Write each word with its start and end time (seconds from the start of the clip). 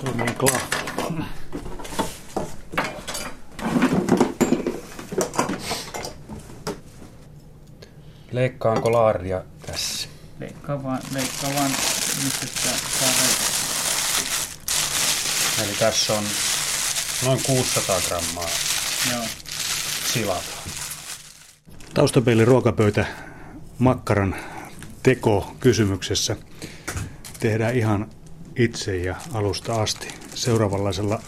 Se 0.00 0.08
on 0.10 0.16
niin. 0.16 0.36
Leikkaanko 8.32 8.92
laaria 8.92 9.42
tässä? 9.66 10.08
Leikkaa 10.40 10.82
vaan, 10.82 11.00
leikkaa 11.14 11.54
vaan, 11.54 11.70
mistä 12.24 12.46
sitä 12.46 12.70
saa 13.00 13.08
leikkaa. 13.22 13.56
Eli 15.64 15.72
tässä 15.78 16.12
on 16.12 16.24
noin 17.24 17.40
600 17.46 18.00
grammaa 18.08 18.48
Joo. 19.12 19.24
silata. 20.12 20.56
Taustapeili 21.94 22.44
ruokapöytä 22.44 23.06
makkaran 23.78 24.36
teko 25.02 25.56
kysymyksessä 25.60 26.36
tehdään 27.40 27.76
ihan 27.76 28.10
itse 28.56 28.96
ja 28.96 29.16
alusta 29.32 29.82
asti 29.82 30.08
seuraavanlaisella 30.34 31.20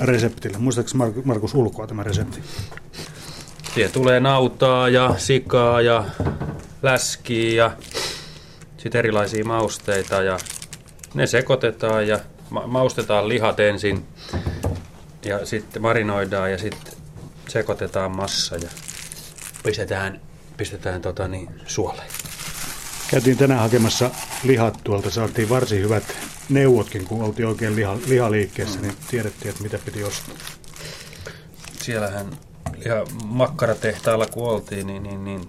reseptillä. 0.00 0.58
Muistaakseni 0.58 1.04
Mar- 1.04 1.22
Markus 1.24 1.54
ulkoa 1.54 1.86
tämä 1.86 2.02
resepti? 2.02 2.40
Siihen 3.74 3.92
tulee 3.92 4.20
nautaa 4.20 4.88
ja 4.88 5.14
sikaa 5.18 5.80
ja 5.80 6.04
läskiä 6.82 7.54
ja 7.54 7.70
sitten 8.76 8.98
erilaisia 8.98 9.44
mausteita 9.44 10.22
ja 10.22 10.38
ne 11.14 11.26
sekoitetaan 11.26 12.08
ja 12.08 12.18
ma- 12.50 12.66
maustetaan 12.66 13.28
lihat 13.28 13.60
ensin 13.60 14.06
ja 15.24 15.46
sitten 15.46 15.82
marinoidaan 15.82 16.50
ja 16.50 16.58
sitten 16.58 16.92
sekoitetaan 17.48 18.16
massa 18.16 18.56
ja 18.56 18.68
pistetään, 19.62 20.20
pistetään 20.56 21.02
tota 21.02 21.28
niin, 21.28 21.48
suoleen. 21.66 22.08
Käytiin 23.10 23.36
tänään 23.36 23.60
hakemassa 23.60 24.10
lihat 24.44 24.80
tuolta, 24.84 25.10
saatiin 25.10 25.48
varsin 25.48 25.82
hyvät 25.82 26.16
neuvotkin, 26.48 27.04
kun 27.04 27.22
oltiin 27.22 27.48
oikein 27.48 27.76
liha, 27.76 27.96
lihaliikkeessä, 28.06 28.80
niin 28.80 28.96
tiedettiin, 29.10 29.50
että 29.50 29.62
mitä 29.62 29.78
piti 29.84 30.04
ostaa. 30.04 30.34
Siellähän 31.82 32.38
ihan 32.86 33.06
makkaratehtaalla 33.24 34.26
kun 34.26 34.48
oltiin, 34.48 34.86
niin, 34.86 35.02
niin, 35.02 35.24
niin 35.24 35.48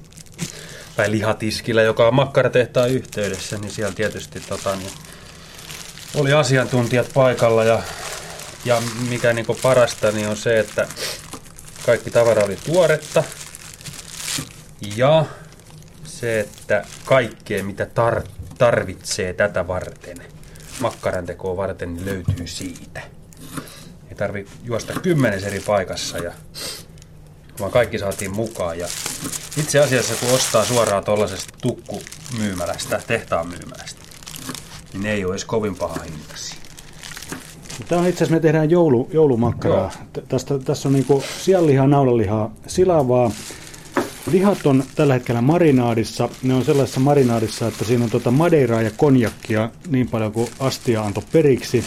tai 0.95 1.11
lihatiskillä, 1.11 1.81
joka 1.81 2.07
on 2.07 2.15
makkaratehtaan 2.15 2.89
yhteydessä, 2.89 3.57
niin 3.57 3.71
siellä 3.71 3.93
tietysti 3.93 4.39
tota, 4.39 4.75
niin, 4.75 4.91
oli 6.15 6.33
asiantuntijat 6.33 7.13
paikalla 7.13 7.63
ja, 7.63 7.81
ja 8.65 8.81
mikä 9.09 9.33
niin 9.33 9.45
parasta 9.61 10.11
niin 10.11 10.27
on 10.27 10.37
se, 10.37 10.59
että 10.59 10.87
kaikki 11.85 12.11
tavara 12.11 12.43
oli 12.43 12.57
tuoretta 12.65 13.23
ja 14.95 15.25
se, 16.03 16.39
että 16.39 16.85
kaikkea 17.05 17.63
mitä 17.63 17.83
tar- 17.83 18.29
tarvitsee 18.57 19.33
tätä 19.33 19.67
varten, 19.67 20.17
makkaran 20.79 21.25
tekoa 21.25 21.57
varten, 21.57 21.93
niin 21.93 22.05
löytyy 22.05 22.47
siitä. 22.47 23.01
Ei 24.09 24.15
tarvi 24.15 24.45
juosta 24.63 24.99
kymmenes 24.99 25.43
eri 25.43 25.59
paikassa 25.59 26.17
ja 26.17 26.31
vaan 27.59 27.71
kaikki 27.71 27.99
saatiin 27.99 28.35
mukaan. 28.35 28.79
Ja 28.79 28.87
itse 29.57 29.79
asiassa 29.79 30.13
kun 30.15 30.35
ostaa 30.35 30.65
suoraan 30.65 31.03
tuollaisesta 31.03 31.53
tukkumyymälästä, 31.61 33.01
tehtaan 33.07 33.47
myymälästä, 33.47 34.01
niin 34.93 35.03
ne 35.03 35.11
ei 35.11 35.25
ole 35.25 35.33
edes 35.33 35.45
kovin 35.45 35.75
paha 35.75 36.03
hintaisia. 36.03 36.57
Tämä 37.87 38.01
on 38.01 38.07
itse 38.07 38.17
asiassa, 38.17 38.35
me 38.35 38.39
tehdään 38.39 38.69
joulu, 38.69 39.09
joulumakkaraa. 39.13 39.91
Tästä, 40.27 40.59
tässä 40.59 40.89
on 40.89 40.93
niinku 40.93 41.23
sianlihaa, 41.41 41.87
naudanlihaa, 41.87 42.51
silavaa. 42.67 43.31
Lihat 44.31 44.65
on 44.65 44.83
tällä 44.95 45.13
hetkellä 45.13 45.41
marinaadissa. 45.41 46.29
Ne 46.43 46.53
on 46.53 46.65
sellaisessa 46.65 46.99
marinaadissa, 46.99 47.67
että 47.67 47.85
siinä 47.85 48.03
on 48.03 48.09
tuota 48.09 48.31
madeiraa 48.31 48.81
ja 48.81 48.91
konjakkia 48.91 49.69
niin 49.89 50.09
paljon 50.09 50.31
kuin 50.31 50.49
astia 50.59 51.01
antoi 51.01 51.23
periksi. 51.31 51.83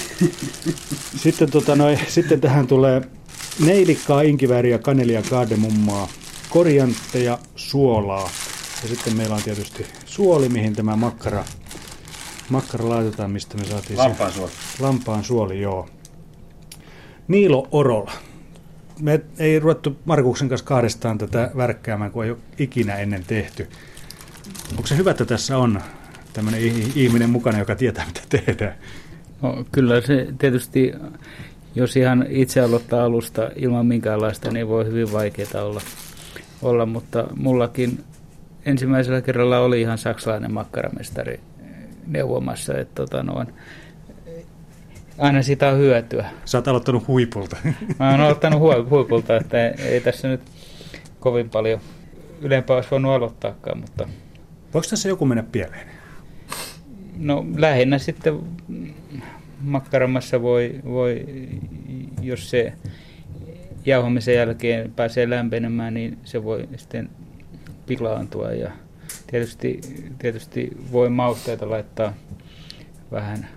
Sitten, 1.23 1.51
tota, 1.51 1.77
noi, 1.77 1.99
sitten 2.09 2.41
tähän 2.41 2.67
tulee 2.67 3.03
neilikkaa, 3.65 4.23
inkivääriä, 4.23 4.79
kanelia, 4.79 5.23
kardemummaa, 5.23 6.09
koriantteja, 6.51 7.39
suolaa. 7.57 8.31
Ja 8.83 8.89
sitten 8.89 9.17
meillä 9.17 9.35
on 9.35 9.43
tietysti 9.43 9.87
suoli, 10.05 10.49
mihin 10.49 10.77
tämä 10.77 10.97
makkara, 10.97 11.45
makkara 12.51 12.89
laitetaan, 12.89 13.31
mistä 13.31 13.57
me 13.57 13.65
saatiin 13.65 13.99
Lampaan 13.99 14.33
suola. 14.33 14.51
Lampaan 14.79 15.25
suoli, 15.25 15.61
joo. 15.61 15.89
Niilo 17.29 17.69
Orola. 17.73 18.13
Me 19.01 19.21
ei 19.39 19.59
ruvettu 19.59 19.97
Markuksen 20.05 20.49
kanssa 20.49 20.67
kahdestaan 20.67 21.19
tätä 21.19 21.51
värkkäämään, 21.57 22.11
kun 22.11 22.25
ei 22.25 22.31
ole 22.31 22.39
ikinä 22.59 22.97
ennen 22.97 23.25
tehty. 23.27 23.69
Onko 24.71 24.87
se 24.87 24.97
hyvä, 24.97 25.11
että 25.11 25.25
tässä 25.25 25.59
on 25.59 25.81
tämmöinen 26.33 26.61
ih- 26.61 26.93
ihminen 26.95 27.31
mukana, 27.31 27.59
joka 27.59 27.77
tietää, 27.77 28.07
mitä 28.07 28.21
tehdään? 28.29 28.75
No, 29.43 29.65
kyllä 29.73 30.01
se 30.01 30.27
tietysti, 30.39 30.93
jos 31.75 31.97
ihan 31.97 32.27
itse 32.29 32.61
aloittaa 32.61 33.05
alusta 33.05 33.51
ilman 33.57 33.87
minkäänlaista, 33.87 34.51
niin 34.51 34.69
voi 34.69 34.87
hyvin 34.87 35.13
vaikeaa 35.13 35.65
olla, 35.65 35.81
olla 36.63 36.87
mutta 36.87 37.27
mullakin 37.37 38.05
ensimmäisellä 38.67 39.21
kerralla 39.21 39.59
oli 39.59 39.81
ihan 39.81 39.99
saksalainen 39.99 40.53
makkaramestari 40.53 41.41
neuvomassa, 42.07 42.79
että 42.79 42.95
tota 42.95 43.23
noin, 43.23 43.47
aina 45.21 45.43
siitä 45.43 45.69
on 45.69 45.79
hyötyä. 45.79 46.31
Sä 46.45 46.59
oot 46.59 46.69
aloittanut 46.69 47.09
huipulta. 47.09 47.57
Mä 47.99 48.11
oon 48.11 48.21
aloittanut 48.21 48.61
hui- 48.61 48.89
huipulta, 48.91 49.37
että 49.37 49.69
ei, 49.69 49.75
ei 49.83 50.01
tässä 50.01 50.29
nyt 50.29 50.41
kovin 51.21 51.51
paljon 51.51 51.81
ylempää 52.41 52.77
olisi 52.77 52.91
voinut 52.91 53.13
aloittaakaan, 53.13 53.79
mutta 53.79 54.09
Voiko 54.75 54.87
tässä 54.91 55.09
joku 55.09 55.27
mennä 55.27 55.43
pieleen? 55.43 55.87
No 57.17 57.47
lähinnä 57.57 57.99
sitten 57.99 58.41
makkaramassa 59.61 60.43
voi, 60.43 60.81
voi, 60.85 61.27
jos 62.23 62.51
se 62.51 62.73
jauhamisen 63.87 64.35
jälkeen 64.35 64.93
pääsee 64.93 65.31
lämpenemään, 65.31 65.95
niin 65.95 66.19
se 66.25 66.45
voi 66.45 66.69
sitten 66.77 67.11
pilaantua 67.87 68.53
ja 68.53 68.71
tietysti, 69.27 69.81
tietysti 70.19 70.71
voi 70.93 71.11
mausteita 71.11 71.71
laittaa 71.71 72.15
vähän 73.13 73.49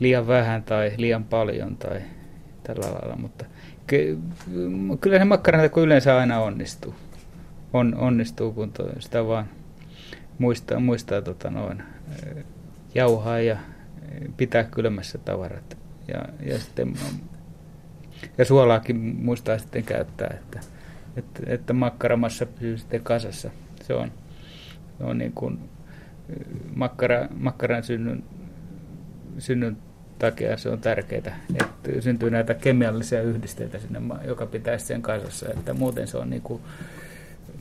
liian 0.00 0.26
vähän 0.26 0.62
tai 0.62 0.92
liian 0.96 1.24
paljon 1.24 1.76
tai 1.76 2.00
tällä 2.62 2.86
lailla, 2.92 3.16
mutta 3.16 3.44
ky- 3.86 4.18
kyllä 5.00 5.18
se 5.18 5.24
makkaranteko 5.24 5.82
yleensä 5.82 6.18
aina 6.18 6.40
onnistuu. 6.40 6.94
On, 7.72 7.94
onnistuu, 7.94 8.52
kun 8.52 8.72
to, 8.72 8.88
sitä 8.98 9.26
vaan 9.26 9.48
muistaa, 10.38 10.80
muistaa 10.80 11.22
tota 11.22 11.50
noin, 11.50 11.82
eh, 12.26 12.44
jauhaa 12.94 13.40
ja 13.40 13.52
eh, 13.52 14.28
pitää 14.36 14.64
kylmässä 14.64 15.18
tavarat. 15.18 15.78
Ja, 16.08 16.24
ja, 16.46 16.58
sitten, 16.58 16.94
ja 18.38 18.44
suolaakin 18.44 18.96
muistaa 18.96 19.58
sitten 19.58 19.84
käyttää, 19.84 20.36
että, 20.38 20.60
että, 21.16 21.42
että 21.46 21.72
makkaramassa 21.72 22.46
pysyy 22.46 22.78
sitten 22.78 23.02
kasassa. 23.02 23.50
Se 23.82 23.94
on, 23.94 24.12
se 24.98 25.04
on 25.04 25.18
niin 25.18 25.32
kuin 25.32 25.58
eh, 26.28 26.46
makkara, 26.74 27.28
makkaran 27.34 27.82
synnyn, 27.82 28.24
synnyn 29.38 29.76
takia 30.18 30.56
se 30.56 30.68
on 30.68 30.80
tärkeää, 30.80 31.40
että 31.54 32.00
syntyy 32.00 32.30
näitä 32.30 32.54
kemiallisia 32.54 33.22
yhdisteitä 33.22 33.78
sinne, 33.78 34.00
joka 34.24 34.46
pitäisi 34.46 34.86
sen 34.86 35.02
kasassa, 35.02 35.46
että 35.48 35.74
muuten 35.74 36.06
se 36.06 36.16
on 36.18 36.30
niin 36.30 36.42
kuin, 36.42 36.62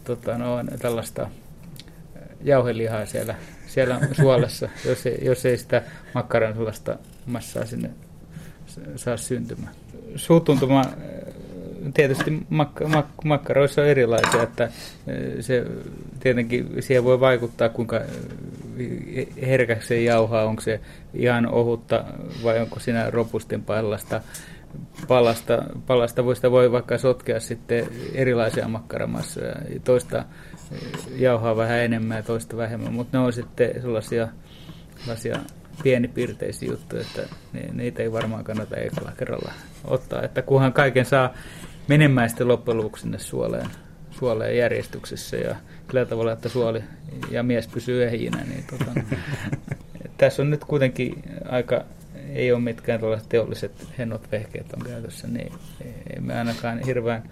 tota, 0.03 0.37
no, 0.37 0.63
tällaista 0.79 1.29
jauhelihaa 2.43 3.05
siellä, 3.05 3.35
siellä 3.67 3.99
suolessa, 4.11 4.69
jos 4.89 5.05
ei, 5.05 5.19
jos 5.21 5.45
ei 5.45 5.57
sitä 5.57 5.81
makkaran 6.13 6.53
sellaista 6.53 6.97
massaa 7.25 7.65
sinne 7.65 7.89
saa 8.95 9.17
syntymään. 9.17 9.71
Suutuntuma 10.15 10.85
tietysti 11.93 12.31
mak- 12.31 12.87
mak- 12.87 13.23
makkaroissa 13.25 13.81
on 13.81 13.87
erilaisia, 13.87 14.43
että 14.43 14.69
se 15.39 15.65
tietenkin 16.19 16.69
siihen 16.79 17.03
voi 17.03 17.19
vaikuttaa, 17.19 17.69
kuinka 17.69 18.01
herkäksi 19.47 19.87
se 19.87 20.01
jauhaa, 20.01 20.45
onko 20.45 20.61
se 20.61 20.79
ihan 21.13 21.47
ohutta 21.47 22.05
vai 22.43 22.59
onko 22.61 22.79
siinä 22.79 23.09
robustin 23.09 23.63
palasta. 23.63 24.21
Palasta, 25.07 25.63
palasta 25.87 26.25
voi, 26.25 26.35
sitä 26.35 26.51
voi 26.51 26.71
vaikka 26.71 26.97
sotkea 26.97 27.39
sitten 27.39 27.87
erilaisia 28.13 28.67
makkaramassoja. 28.67 29.55
Toista 29.83 30.25
jauhaa 31.15 31.55
vähän 31.57 31.79
enemmän 31.79 32.17
ja 32.17 32.23
toista 32.23 32.57
vähemmän, 32.57 32.93
mutta 32.93 33.17
ne 33.17 33.25
on 33.25 33.33
sitten 33.33 33.81
sellaisia, 33.81 34.27
sellaisia 34.99 35.39
pienipiirteisiä 35.83 36.69
juttuja, 36.71 37.01
että 37.01 37.35
niitä 37.73 38.03
ei 38.03 38.11
varmaan 38.11 38.43
kannata 38.43 38.75
ekalla 38.75 39.11
kerralla 39.17 39.51
ottaa. 39.83 40.23
Että 40.23 40.41
kunhan 40.41 40.73
kaiken 40.73 41.05
saa 41.05 41.33
menemään 41.87 42.29
sitten 42.29 42.47
loppujen 42.47 42.77
lopuksi 42.77 43.01
sinne 43.01 43.19
suoleen, 43.19 43.67
suoleen 44.11 44.57
järjestyksessä 44.57 45.37
ja 45.37 45.55
kyllä 45.87 46.05
tavalla, 46.05 46.31
että 46.31 46.49
suoli 46.49 46.83
ja 47.31 47.43
mies 47.43 47.67
pysyy 47.67 48.03
ehjinä, 48.05 48.43
niin 48.43 48.63
tota, 48.69 48.91
tässä 50.17 50.41
on 50.41 50.49
nyt 50.49 50.65
kuitenkin 50.65 51.23
aika, 51.49 51.83
ei 52.29 52.51
ole 52.51 52.59
mitkään 52.59 52.99
tällaiset 52.99 53.29
teolliset 53.29 53.87
hennot 53.97 54.31
vehkeet 54.31 54.73
on 54.73 54.85
käytössä, 54.85 55.27
niin 55.27 55.53
ei 56.13 56.19
me 56.19 56.39
ainakaan 56.39 56.79
hirveän 56.79 57.23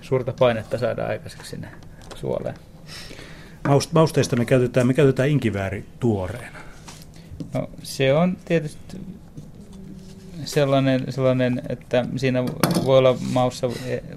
suurta 0.00 0.32
painetta 0.38 0.78
saada 0.78 1.06
aikaiseksi 1.06 1.50
sinne 1.50 1.68
suoleen. 2.14 2.54
Maust- 3.68 3.92
Mausteista 3.92 4.36
me 4.36 4.44
käytetään, 4.44 4.86
me 4.86 4.94
käytetään 4.94 5.28
inkivääri 5.28 5.84
tuoreena. 6.00 6.58
No, 7.54 7.70
se 7.82 8.14
on 8.14 8.36
tietysti 8.44 8.96
sellainen, 10.44 11.12
sellainen, 11.12 11.62
että 11.68 12.06
siinä 12.16 12.46
voi 12.84 12.98
olla 12.98 13.16
maussa 13.32 13.70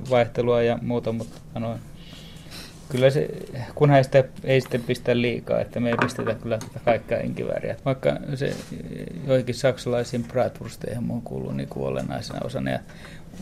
vaihtelua 0.10 0.62
ja 0.62 0.80
muuta, 0.82 1.12
mutta 1.12 1.60
no, 1.60 1.78
kyllä 2.90 3.10
se, 3.10 3.28
kunhan 3.76 4.04
sitä 4.04 4.24
ei 4.44 4.62
sitten 4.62 4.84
pistä 4.84 5.22
liikaa, 5.22 5.62
että 5.62 5.80
me 5.80 5.90
ei 5.90 5.98
pistetä 6.02 6.34
kyllä 6.34 6.58
tätä 6.58 6.80
kaikkea 6.86 7.22
inkivääriä. 7.22 7.76
Vaikka 7.86 8.18
se 8.36 8.56
joihinkin 9.28 9.56
saksalaisiin 9.56 10.24
bratwursteihin 10.24 11.04
muun 11.04 11.22
kuuluu 11.22 11.52
niin 11.52 11.70
kuin 11.70 11.88
olennaisena 11.88 12.40
osana. 12.44 12.72
Ja 12.72 12.80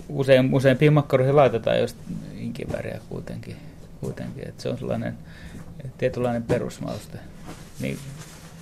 usein, 0.10 0.54
useimpiin 0.54 0.94
makkaroihin 0.94 1.36
laitetaan 1.36 1.80
just 1.80 1.98
inkivääriä 2.38 3.00
kuitenkin. 3.10 3.56
kuitenkin. 4.02 4.48
Että 4.48 4.64
se 4.64 4.70
on 4.70 4.78
sellainen 4.78 5.18
tietynlainen 5.98 6.44
perusmauste. 6.44 7.18
Niin, 7.80 7.98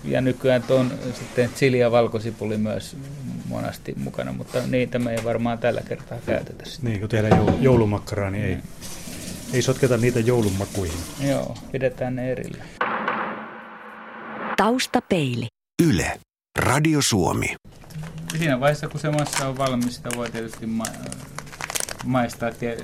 ja 0.03 0.21
nykyään 0.21 0.63
on 0.69 0.91
sitten 1.13 1.49
chili 1.55 1.79
ja 1.79 1.91
valkosipuli 1.91 2.57
myös 2.57 2.97
monasti 3.45 3.93
mukana, 3.97 4.33
mutta 4.33 4.59
niitä 4.67 4.99
me 4.99 5.11
ei 5.11 5.23
varmaan 5.23 5.57
tällä 5.57 5.81
kertaa 5.81 6.17
käytetä. 6.25 6.65
Sitten. 6.65 6.89
Niin, 6.89 6.99
kun 6.99 7.09
tehdään 7.09 7.61
joulumakkaraa, 7.61 8.31
niin 8.31 8.45
ei, 8.45 8.57
ei 9.53 9.61
sotketa 9.61 9.97
niitä 9.97 10.19
joulumakuihin. 10.19 10.99
Joo, 11.19 11.57
pidetään 11.71 12.15
ne 12.15 12.31
erillä. 12.31 12.63
Taustapeili. 14.57 15.47
Yle. 15.83 16.19
Radio 16.59 17.01
Suomi. 17.01 17.55
Siinä 18.37 18.59
vaiheessa, 18.59 18.87
kun 18.87 18.99
se 18.99 19.11
massa 19.11 19.47
on 19.47 19.57
valmis, 19.57 19.95
sitä 19.95 20.09
voi 20.15 20.31
tietysti 20.31 20.65
ma- 20.65 20.85
maistaa, 22.05 22.51
tie- 22.51 22.77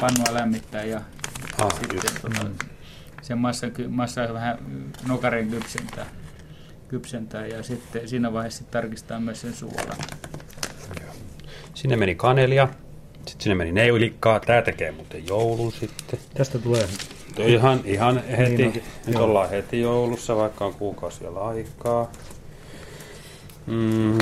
pannua 0.00 0.34
lämmittää 0.34 0.84
ja 0.84 1.00
ah, 1.62 1.80
sitten 1.80 2.00
tota, 2.22 2.44
mm. 2.44 2.54
sen 3.22 3.38
massa, 3.38 3.66
massa 3.88 4.34
vähän 4.34 4.58
nokarin 5.06 5.50
kypsentää, 5.50 6.06
kypsentää 6.88 7.46
ja 7.46 7.62
sitten 7.62 8.08
siinä 8.08 8.32
vaiheessa 8.32 8.64
tarkistaa 8.64 9.20
myös 9.20 9.40
sen 9.40 9.54
suolan. 9.54 9.98
Sinne 11.74 11.96
meni 11.96 12.14
kanelia, 12.14 12.68
sitten 13.28 13.44
sinne 13.44 13.54
meni 13.54 13.72
neulikkaa. 13.72 14.40
Tämä 14.40 14.62
tekee 14.62 14.92
muuten 14.92 15.26
joulun 15.26 15.72
sitten. 15.72 16.18
Tästä 16.34 16.58
tulee 16.58 16.88
ihan, 17.46 17.80
ihan 17.84 18.22
heti. 18.24 18.56
Niin, 18.56 18.82
Nyt 19.06 19.14
joo. 19.14 19.24
ollaan 19.24 19.50
heti 19.50 19.80
joulussa, 19.80 20.36
vaikka 20.36 20.64
on 20.64 20.74
kuukausi 20.74 21.20
vielä 21.20 21.40
aikaa. 21.40 22.10
Mm, 23.66 24.18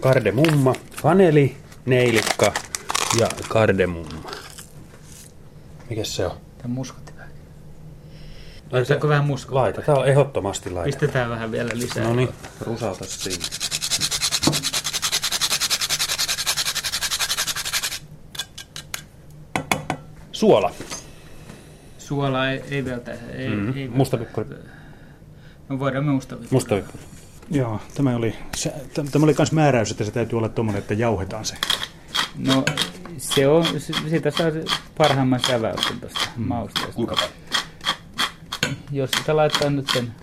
kardemumma, 0.00 0.74
kaneli, 1.02 1.56
neilikka 1.86 2.52
ja 3.18 3.28
kardemumma. 3.48 4.30
Mikäs 5.90 6.16
se 6.16 6.26
on? 6.26 6.36
Tämä 6.58 6.74
muskottiväki. 6.74 7.34
Laitetaanko 8.70 9.08
vähän 9.08 9.24
tämä 9.82 9.98
on 9.98 10.08
ehdottomasti 10.08 10.70
laita. 10.70 10.84
Pistetään 10.84 11.30
vähän 11.30 11.52
vielä 11.52 11.70
lisää. 11.74 12.04
No 12.04 12.14
niin, 12.14 12.28
rusauta 12.60 13.04
siinä. 13.04 13.44
Suola. 20.34 20.70
Suola 21.98 22.50
ei, 22.50 22.62
ei 22.70 22.84
vielä 22.84 23.00
ei, 23.32 23.48
mm-hmm. 23.48 23.76
ei 23.76 23.88
Mustapippuri. 23.88 24.48
No 25.68 25.78
voidaan 25.78 26.04
me 26.04 26.12
mustapippuri. 26.12 26.54
Mustapippuri. 26.56 27.02
Joo, 27.50 27.80
tämä 27.94 28.16
oli, 28.16 28.34
se, 28.56 28.72
tämä 28.94 29.24
oli 29.24 29.34
myös 29.38 29.52
määräys, 29.52 29.90
että 29.90 30.04
se 30.04 30.10
täytyy 30.10 30.36
olla 30.38 30.48
tuommoinen, 30.48 30.80
että 30.80 30.94
jauhetaan 30.94 31.44
se. 31.44 31.56
No 32.38 32.64
se 33.18 33.48
on, 33.48 33.66
siitä 34.08 34.30
saa 34.30 34.46
parhaimman 34.98 35.40
säväyksen 35.46 36.00
tuosta 36.00 36.20
mm. 36.36 36.46
mausteesta. 36.46 36.92
Kuinka 36.92 37.14
paljon? 37.14 37.32
Jos 38.92 39.10
sitä 39.10 39.36
laittaa 39.36 39.70
nyt 39.70 39.90
sen... 39.92 40.14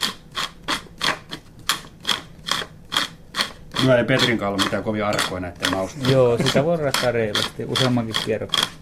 Minulla 3.77 3.97
ei 3.97 4.03
Petrin 4.03 4.37
kanssa 4.37 4.65
mitään 4.65 4.83
kovin 4.83 5.05
arkoja 5.05 5.39
näiden 5.39 5.71
mausteista. 5.71 6.11
Joo, 6.11 6.37
sitä 6.37 6.65
voi 6.65 6.77
rastaa 6.77 7.11
reilusti, 7.11 7.65
useammankin 7.65 8.15
kierroksen. 8.25 8.80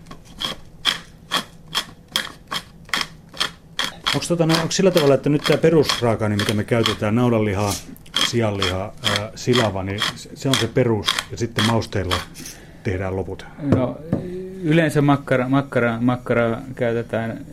Onko, 4.16 4.26
tota, 4.28 4.46
no, 4.46 4.54
onko 4.54 4.72
sillä 4.72 4.92
tavalla, 4.92 5.16
että 5.16 5.30
nyt 5.30 5.42
tämä 5.44 5.58
perusraaka, 5.58 6.30
niin 6.30 6.40
mitä 6.40 6.54
me 6.54 6.64
käytetään, 6.64 7.16
naudanlihaa, 7.16 7.74
sianliha, 8.28 8.94
ää, 9.04 9.32
silava, 9.36 9.84
niin 9.84 10.00
se 10.16 10.50
on 10.50 10.56
se 10.56 10.68
perus 10.68 11.08
ja 11.32 11.38
sitten 11.38 11.68
mausteilla 11.68 12.16
tehdään 12.84 13.16
loput? 13.16 13.46
No, 13.76 13.98
yleensä 14.64 15.02
makkara, 15.02 15.50
makkara, 15.50 15.98
makkara 16.02 16.58
käytetään 16.76 17.46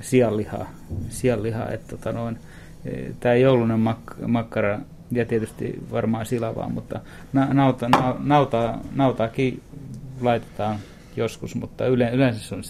sianlihaa, 0.00 0.70
sianlihaa 1.08 1.68
että 1.68 1.96
tota 1.96 2.12
noin, 2.12 2.38
e, 2.84 2.90
tämä 3.20 3.34
joulunen 3.34 3.80
mak, 3.80 3.98
makkara 4.26 4.78
ja 5.10 5.24
tietysti 5.24 5.78
varmaan 5.92 6.26
silavaa, 6.26 6.68
mutta 6.68 7.00
na, 7.32 7.54
nauta, 7.54 7.88
na, 7.88 8.16
nauta, 8.18 8.78
nautaakin 8.94 9.62
laitetaan 10.20 10.78
joskus, 11.16 11.54
mutta 11.54 11.86
yle, 11.86 12.10
yleensä 12.10 12.40
se 12.40 12.54
on 12.54 12.62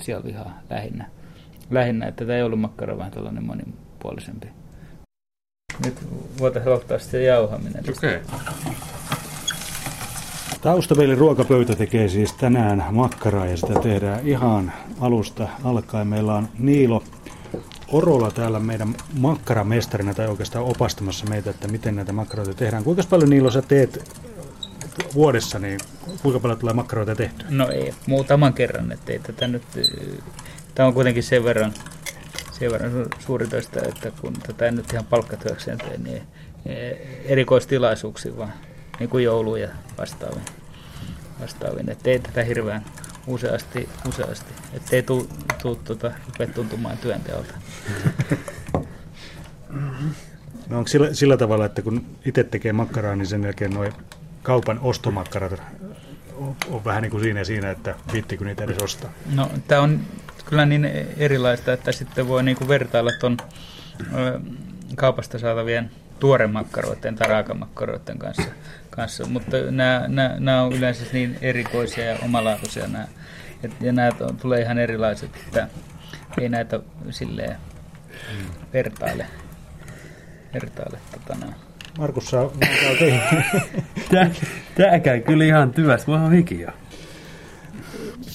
sianlihaa 0.00 0.60
lähinnä 0.70 1.08
lähinnä, 1.70 2.06
että 2.06 2.24
tämä 2.24 2.38
joulumakkara 2.38 2.92
on 2.92 2.98
vähän 2.98 3.12
tällainen 3.12 3.44
monipuolisempi. 3.44 4.46
Nyt 5.84 5.94
voitaisiin 6.38 6.72
aloittaa 6.72 6.98
sitten 6.98 7.24
jauhaminen. 7.24 7.84
Okei. 7.96 8.16
Okay. 8.16 8.74
Taustapeilin 10.60 11.18
ruokapöytä 11.18 11.76
tekee 11.76 12.08
siis 12.08 12.32
tänään 12.32 12.84
makkaraa 12.90 13.46
ja 13.46 13.56
sitä 13.56 13.74
tehdään 13.80 14.28
ihan 14.28 14.72
alusta 15.00 15.48
alkaen. 15.64 16.06
Meillä 16.06 16.34
on 16.34 16.48
Niilo 16.58 17.02
Orola 17.92 18.30
täällä 18.30 18.60
meidän 18.60 18.94
makkaramestarina 19.18 20.14
tai 20.14 20.28
oikeastaan 20.28 20.64
opastamassa 20.64 21.26
meitä, 21.26 21.50
että 21.50 21.68
miten 21.68 21.96
näitä 21.96 22.12
makkaroita 22.12 22.54
tehdään. 22.54 22.84
Kuinka 22.84 23.02
paljon 23.10 23.30
Niilo 23.30 23.50
sä 23.50 23.62
teet 23.62 24.20
vuodessa, 25.14 25.58
niin 25.58 25.80
kuinka 26.22 26.40
paljon 26.40 26.58
tulee 26.58 26.74
makkaroita 26.74 27.14
tehtyä? 27.14 27.46
No 27.50 27.68
ei, 27.68 27.94
muutaman 28.06 28.52
kerran, 28.52 28.92
ettei 28.92 29.18
tätä 29.18 29.48
nyt 29.48 29.62
Tämä 30.74 30.86
on 30.86 30.94
kuitenkin 30.94 31.22
sen 31.22 31.44
verran, 31.44 31.74
sen 32.52 32.70
verran 32.72 33.06
suuritoista, 33.18 33.80
että 33.88 34.12
kun 34.20 34.32
tätä 34.32 34.66
en 34.66 34.76
nyt 34.76 34.92
ihan 34.92 35.06
palkkatyökseen 35.06 35.78
tee, 35.78 35.98
niin 35.98 36.22
erikoistilaisuuksia 37.24 38.36
vaan, 38.36 38.52
niin 38.98 39.08
kuin 39.08 39.24
joulu 39.24 39.56
ja 39.56 39.68
vastaavin. 39.98 40.42
vastaavin. 41.40 41.90
Että 41.90 42.10
ei 42.10 42.18
tätä 42.18 42.44
hirveän 42.44 42.84
useasti, 43.26 43.88
useasti. 44.08 44.54
Että 44.72 44.96
ei 44.96 45.02
tuu, 45.02 45.28
tuu 45.62 45.76
tuota, 45.76 46.12
rupea 46.26 46.46
tuntumaan 46.54 46.98
työnteolta. 46.98 47.54
No 50.68 50.78
onko 50.78 50.88
sillä, 50.88 51.14
sillä 51.14 51.36
tavalla, 51.36 51.66
että 51.66 51.82
kun 51.82 52.06
itse 52.24 52.44
tekee 52.44 52.72
makkaraa, 52.72 53.16
niin 53.16 53.26
sen 53.26 53.44
jälkeen 53.44 53.70
noin 53.70 53.92
kaupan 54.42 54.78
ostomakkarat 54.82 55.62
on, 56.36 56.56
on 56.70 56.84
vähän 56.84 57.02
niin 57.02 57.10
kuin 57.10 57.22
siinä 57.22 57.40
ja 57.40 57.44
siinä, 57.44 57.70
että 57.70 57.94
viittikö 58.12 58.44
niitä 58.44 58.64
edes 58.64 58.78
ostaa? 58.82 59.10
No 59.34 59.50
tämä 59.68 59.82
on 59.82 60.00
kyllä 60.44 60.66
niin 60.66 60.84
erilaista, 61.16 61.72
että 61.72 61.92
sitten 61.92 62.28
voi 62.28 62.42
niinku 62.42 62.68
vertailla 62.68 63.10
tuon 63.20 63.36
kaupasta 64.96 65.38
saatavien 65.38 65.90
tuoremakkaroiden 66.20 67.14
tai 67.14 67.28
raakamakkaroiden 67.28 68.18
kanssa. 68.18 68.42
kanssa. 68.90 69.26
Mutta 69.26 69.56
nämä, 69.70 70.04
nämä, 70.08 70.34
nämä 70.38 70.62
on 70.62 70.72
yleensä 70.72 71.04
niin 71.12 71.38
erikoisia 71.40 72.04
ja 72.04 72.18
omalaatuisia 72.24 72.86
nämä. 72.86 73.08
Et, 73.62 73.72
ja 73.80 73.92
nämä 73.92 74.10
tulee 74.42 74.60
ihan 74.60 74.78
erilaiset, 74.78 75.30
että 75.46 75.68
ei 76.40 76.48
näitä 76.48 76.80
silleen 77.10 77.56
vertaile. 78.72 79.26
vertaile 80.54 80.98
tota 81.12 81.40
nämä. 81.40 81.52
Markus 81.98 82.30
saa 82.30 82.50
Tämä 84.74 84.98
käy 85.04 85.20
kyllä 85.20 85.44
ihan 85.44 85.72
tyvästi. 85.72 86.10
Mä 86.10 86.22
oon 86.22 86.32
hikiä. 86.32 86.72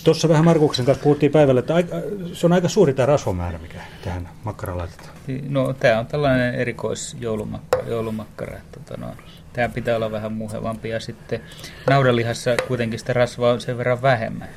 Tuossa 0.04 0.30
vähän 0.30 0.46
Markuksen 0.46 0.86
kanssa 0.86 1.04
puhuttiin 1.04 1.32
päivällä, 1.32 1.60
että 1.60 1.76
aika, 1.76 1.96
se 2.34 2.46
on 2.46 2.54
aika 2.54 2.70
suuri 2.70 2.94
tämä 2.94 3.06
rasvamäärä, 3.06 3.58
mikä 3.58 3.80
tähän 4.04 4.30
makkaraan 4.44 4.78
laitetaan. 4.78 5.10
No 5.50 5.74
tämä 5.74 6.00
on 6.00 6.06
tällainen 6.06 6.56
erikoisjoulumakkara. 6.56 7.88
Joulumakkara. 7.88 8.58
Tota, 8.72 8.98
no, 8.98 9.08
tämä 9.54 9.70
pitää 9.70 9.96
olla 9.96 10.12
vähän 10.12 10.34
muhevampi 10.34 10.90
ja 10.90 11.00
sitten 11.00 11.42
naudanlihassa 11.90 12.56
kuitenkin 12.68 13.00
sitä 13.00 13.14
rasvaa 13.14 13.52
on 13.54 13.62
sen 13.62 13.78
verran 13.78 14.02
vähemmän. 14.02 14.50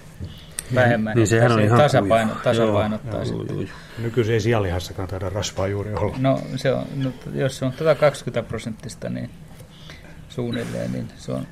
Vähemmän, 0.75 1.17
niin 1.17 1.27
sehän 1.27 1.53
on 1.53 1.59
se 1.59 1.65
ihan 1.65 1.79
tasapaino, 1.79 2.35
tasapainottaa 2.35 3.25
joo, 3.25 3.25
sitten. 3.25 3.57
Joo, 3.57 3.69
Nykyisin 3.99 4.35
ei 4.35 4.41
sianlihassakaan 4.41 5.09
taida 5.09 5.29
rasvaa 5.29 5.69
juuri 5.69 5.95
olla. 5.95 6.17
No, 6.19 6.41
se 6.57 6.73
on, 6.73 6.87
no 6.97 7.13
jos 7.35 7.59
se 7.59 7.65
on 7.65 7.73
120 7.73 8.49
prosenttista, 8.49 9.09
niin 9.09 9.31
suunnilleen, 10.29 10.93
niin 10.93 11.09
se 11.17 11.33
on 11.33 11.47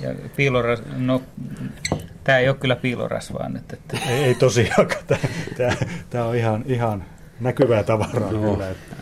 ja 0.00 0.14
piiloras, 0.36 0.82
no, 0.96 1.22
tämä 2.24 2.38
ei 2.38 2.48
ole 2.48 2.56
kyllä 2.56 2.76
piilorasvaa 2.76 3.48
nyt. 3.48 3.72
Että. 3.72 3.98
Ei, 4.08 4.24
ei 4.24 4.34
tosiaankaan. 4.34 5.04
Tämä, 5.56 5.72
tämä 6.10 6.24
on 6.24 6.36
ihan, 6.36 6.64
ihan 6.66 7.04
näkyvää 7.40 7.82
tavaraa 7.82 8.32
no. 8.32 8.52
kyllä. 8.52 8.70
Että. 8.70 8.96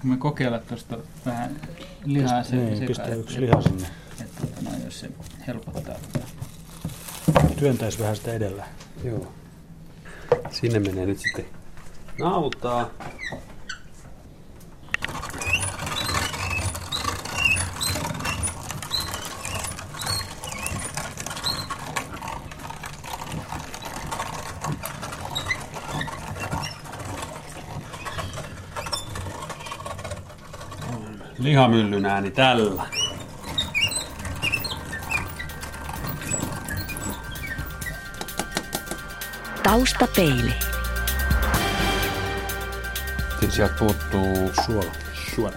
Kun 0.00 0.10
me 0.10 0.16
kokeillaan 0.16 0.62
tuosta 0.68 0.98
vähän 1.26 1.56
lihaa 2.04 2.42
sen 2.42 2.66
niin, 2.66 2.86
pistää 2.86 3.14
yksi 3.14 3.40
liha 3.40 3.62
sinne. 3.62 3.86
Että, 4.20 4.40
että 4.44 4.60
no, 4.62 4.70
jos 4.84 5.00
se 5.00 5.10
helpottaa. 5.46 5.94
Työntäisi 7.58 7.98
vähän 7.98 8.16
sitä 8.16 8.32
edellä. 8.32 8.64
Joo. 9.04 9.32
Sinne 10.50 10.78
menee 10.78 11.06
nyt 11.06 11.18
sitten 11.18 11.44
nautaa. 12.18 12.90
Lihamyllyn 31.40 32.06
ääni 32.06 32.30
tällä. 32.30 32.82
Taustapeili. 39.62 40.52
Sitten 43.30 43.50
sieltä 43.50 43.74
puuttuu 43.78 44.50
Suola. 44.66 44.90
suola. 45.34 45.52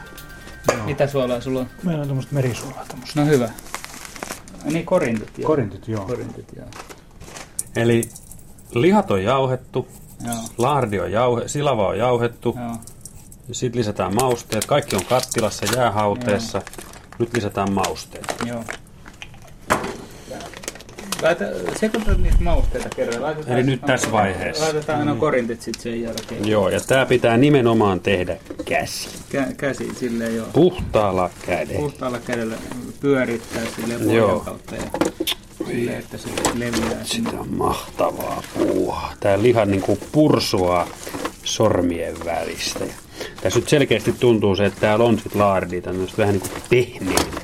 Mitä 0.86 1.08
suolaa 1.08 1.42
sulla 1.42 1.60
on? 1.60 1.68
Meillä 1.84 2.02
on 2.02 2.08
tämmöistä 2.08 2.36
merisuolaa. 2.36 2.86
Tämmöistä. 2.88 3.20
No 3.22 3.28
hyvä. 3.28 3.50
Niin 4.64 4.86
korintit 4.86 5.38
joo. 5.38 5.48
Korintit, 5.48 5.88
joo. 5.88 6.06
Korintit 6.06 6.46
joo. 6.58 6.68
Eli 7.76 8.10
lihat 8.74 9.12
on 9.12 9.24
jauhettu, 9.24 9.88
Joo. 10.28 10.36
laardi 10.58 11.00
on 11.00 11.12
jauhe, 11.12 11.48
silava 11.48 11.88
on 11.88 11.98
jauhettu, 11.98 12.56
Joo. 12.60 12.76
Sitten 13.52 13.80
lisätään 13.80 14.16
mausteet. 14.16 14.66
Kaikki 14.66 14.96
on 14.96 15.06
kattilassa, 15.06 15.66
jäähauteessa. 15.76 16.62
Nyt 17.20 17.34
lisätään 17.34 17.74
mausteet. 17.74 18.36
Joo. 18.46 18.64
Laita, 21.22 21.44
sekoita 21.80 22.14
niitä 22.14 22.38
mausteita 22.40 22.90
kerran. 22.96 23.22
Laitetaan, 23.22 23.58
Eli 23.58 23.64
nyt 23.64 23.82
tässä 23.82 24.12
vaiheessa. 24.12 24.64
Laitetaan 24.64 25.00
aina 25.00 25.16
korintit 25.16 25.62
sitten 25.62 25.84
sen 25.84 26.02
jälkeen. 26.02 26.48
Joo, 26.48 26.70
ja 26.70 26.80
tämä 26.80 27.06
pitää 27.06 27.38
nimenomaan 27.38 28.00
tehdä 28.00 28.38
käsi. 28.66 29.10
Kä- 29.36 29.54
käsi 29.58 29.92
silleen 30.00 30.36
joo. 30.36 30.48
Puhtaalla 30.54 31.30
kädellä. 31.46 31.80
Puhtaalla 31.80 32.20
kädellä 32.20 32.56
pyörittää 33.00 33.62
silleen 33.76 34.12
Joo. 34.12 34.40
kautta 34.40 34.76
ja 34.76 34.84
silleen, 35.68 36.00
että 36.00 36.18
se 36.18 36.30
leviää. 36.56 37.04
Sitä 37.04 37.30
on 37.40 37.54
mahtavaa 37.58 38.44
puuhaa. 38.58 39.14
Tää 39.20 39.42
liha 39.42 39.66
niinku 39.66 39.98
pursuaa 40.12 40.88
sormien 41.44 42.16
välistä. 42.26 42.86
Tässä 43.42 43.60
nyt 43.60 43.70
selkeästi 43.70 44.14
tuntuu 44.20 44.56
se, 44.56 44.66
että 44.66 44.82
täällä 44.82 45.06
on 45.06 45.20
sit 45.20 45.36
laardia 45.36 45.82
tämmöistä 45.82 46.18
vähän 46.18 46.34
niinku 46.34 46.50
pehmeitä. 46.70 47.42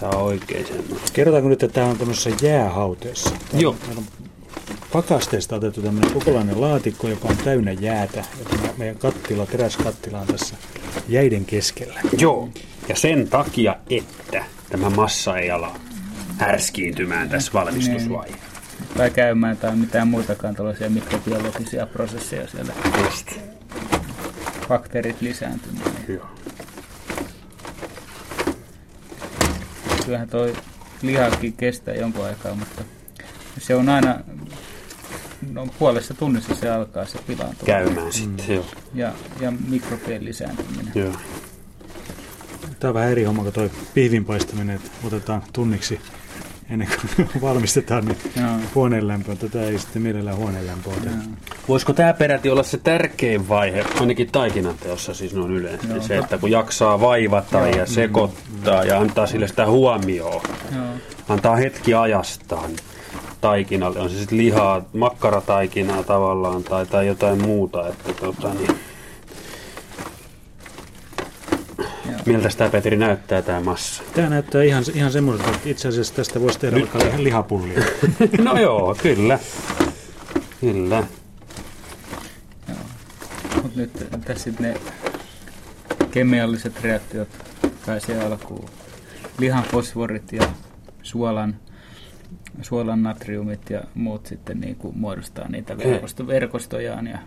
Tää 0.00 0.08
on 0.08 0.22
oikein 0.22 0.66
semmoinen. 0.66 0.98
Kerrotaanko 1.12 1.48
nyt, 1.48 1.62
että 1.62 1.74
tämä 1.74 1.86
on 1.86 1.98
tämmöisessä 1.98 2.46
jäähauteessa? 2.46 3.30
Joo. 3.52 3.76
Meillä 3.86 3.98
on 3.98 4.26
pakasteesta 4.92 5.56
otettu 5.56 5.82
tämmöinen 5.82 6.12
kokonainen 6.12 6.60
laatikko, 6.60 7.08
joka 7.08 7.28
on 7.28 7.36
täynnä 7.36 7.72
jäätä. 7.72 8.18
Ja 8.38 8.44
tämä 8.44 8.68
meidän 8.76 8.98
kattila, 8.98 9.46
teräskattila 9.46 10.20
on 10.20 10.26
tässä 10.26 10.56
jäiden 11.08 11.44
keskellä. 11.44 12.00
Joo. 12.18 12.48
Ja 12.88 12.96
sen 12.96 13.28
takia, 13.28 13.76
että 13.90 14.44
tämä 14.70 14.90
massa 14.90 15.38
ei 15.38 15.50
ala 15.50 15.76
härskiintymään 16.38 17.28
tässä 17.28 17.52
valmistusvaiheessa. 17.52 18.46
Tai 18.96 19.10
käymään 19.10 19.56
tai 19.56 19.76
mitään 19.76 20.08
muitakaan 20.08 20.54
tällaisia 20.54 20.90
mikrobiologisia 20.90 21.86
prosesseja 21.86 22.48
siellä. 22.48 22.72
Just. 23.04 23.45
Bakteerit 24.68 25.20
lisääntymään. 25.20 25.92
Joo. 26.08 26.26
Kyllähän 30.04 30.28
toi 30.28 30.56
lihakin 31.02 31.52
kestää 31.52 31.94
jonkun 31.94 32.24
aikaa, 32.24 32.54
mutta 32.54 32.84
se 33.58 33.74
on 33.74 33.88
aina, 33.88 34.20
no 35.52 35.66
puolessa 35.78 36.14
tunnissa 36.14 36.54
se 36.54 36.70
alkaa 36.70 37.04
se 37.04 37.18
pilaantua. 37.26 37.66
Käymään 37.66 38.12
sitten, 38.12 38.54
joo. 38.54 38.66
Ja, 38.94 39.12
ja 39.40 39.52
mikrobien 39.68 40.24
lisääntyminen. 40.24 40.92
joo. 40.94 41.12
Tämä 42.80 42.88
on 42.88 42.94
vähän 42.94 43.10
eri 43.10 43.24
homma 43.24 43.42
kuin 43.42 43.54
toi 43.54 43.70
pihvin 43.94 44.24
paistaminen, 44.24 44.76
että 44.76 44.90
otetaan 45.04 45.42
tunniksi 45.52 46.00
ennen 46.70 46.88
kuin 47.16 47.28
valmistetaan 47.42 48.04
niin 48.04 48.18
Joo. 48.36 48.50
huoneen 48.74 49.08
lämpöä. 49.08 49.36
Tätä 49.36 49.62
ei 49.62 49.78
sitten 49.78 50.02
mielellään 50.02 50.36
huoneen 50.36 50.66
lämpöä 50.66 50.92
oteta. 50.92 51.16
Voisiko 51.68 51.92
tämä 51.92 52.12
peräti 52.12 52.50
olla 52.50 52.62
se 52.62 52.78
tärkein 52.78 53.48
vaihe, 53.48 53.84
ainakin 54.00 54.32
taikinanteossa 54.32 55.14
siis 55.14 55.34
noin 55.34 55.52
yleensä, 55.52 55.88
Joo. 55.88 56.02
se, 56.02 56.18
että 56.18 56.38
kun 56.38 56.50
jaksaa 56.50 57.00
vaivata 57.00 57.58
ja 57.58 57.86
sekoittaa 57.86 58.84
ja 58.84 59.00
antaa 59.00 59.26
sille 59.26 59.48
sitä 59.48 59.66
huomioon, 59.66 60.42
Joo. 60.74 60.84
antaa 61.28 61.56
hetki 61.56 61.94
ajastaan 61.94 62.70
taikinalle, 63.40 64.00
on 64.00 64.10
se 64.10 64.18
sitten 64.18 64.38
lihaa, 64.38 64.82
makkarataikinaa 64.92 66.02
tavallaan 66.02 66.62
tai, 66.64 66.86
tai 66.86 67.06
jotain 67.06 67.42
muuta, 67.42 67.88
että 67.88 68.12
tota, 68.12 68.54
niin, 68.54 68.70
Joo. 72.10 72.15
Miltä 72.26 72.48
tämä 72.56 72.70
Petri 72.70 72.96
näyttää 72.96 73.42
tämä 73.42 73.60
massa? 73.60 74.02
Tämä 74.14 74.28
näyttää 74.28 74.62
ihan, 74.62 74.84
ihan 74.94 75.12
semmoiselta, 75.12 75.50
että 75.50 75.68
itse 75.68 75.88
asiassa 75.88 76.14
tästä 76.14 76.40
voisi 76.40 76.58
tehdä 76.58 76.76
vaikka 76.76 76.98
li- 76.98 77.24
lihapullia. 77.24 77.84
no 78.44 78.58
joo, 78.60 78.96
kyllä. 79.02 79.38
Kyllä. 80.60 81.04
Mutta 83.62 83.80
nyt 83.80 84.06
tässä 84.24 84.44
sitten 84.44 84.66
ne 84.72 84.80
kemialliset 86.10 86.82
reaktiot 86.82 87.28
pääsee 87.86 88.24
alkuun. 88.24 88.68
Lihan 89.38 89.64
fosforit 89.64 90.32
ja 90.32 90.48
suolan, 91.02 91.56
suolan 92.62 93.02
natriumit 93.02 93.70
ja 93.70 93.82
muut 93.94 94.26
sitten 94.26 94.60
niin 94.60 94.76
kuin 94.76 94.98
muodostaa 94.98 95.48
niitä 95.48 95.78
verkosto, 95.78 96.26
verkostojaan 96.26 97.06
ja 97.06 97.18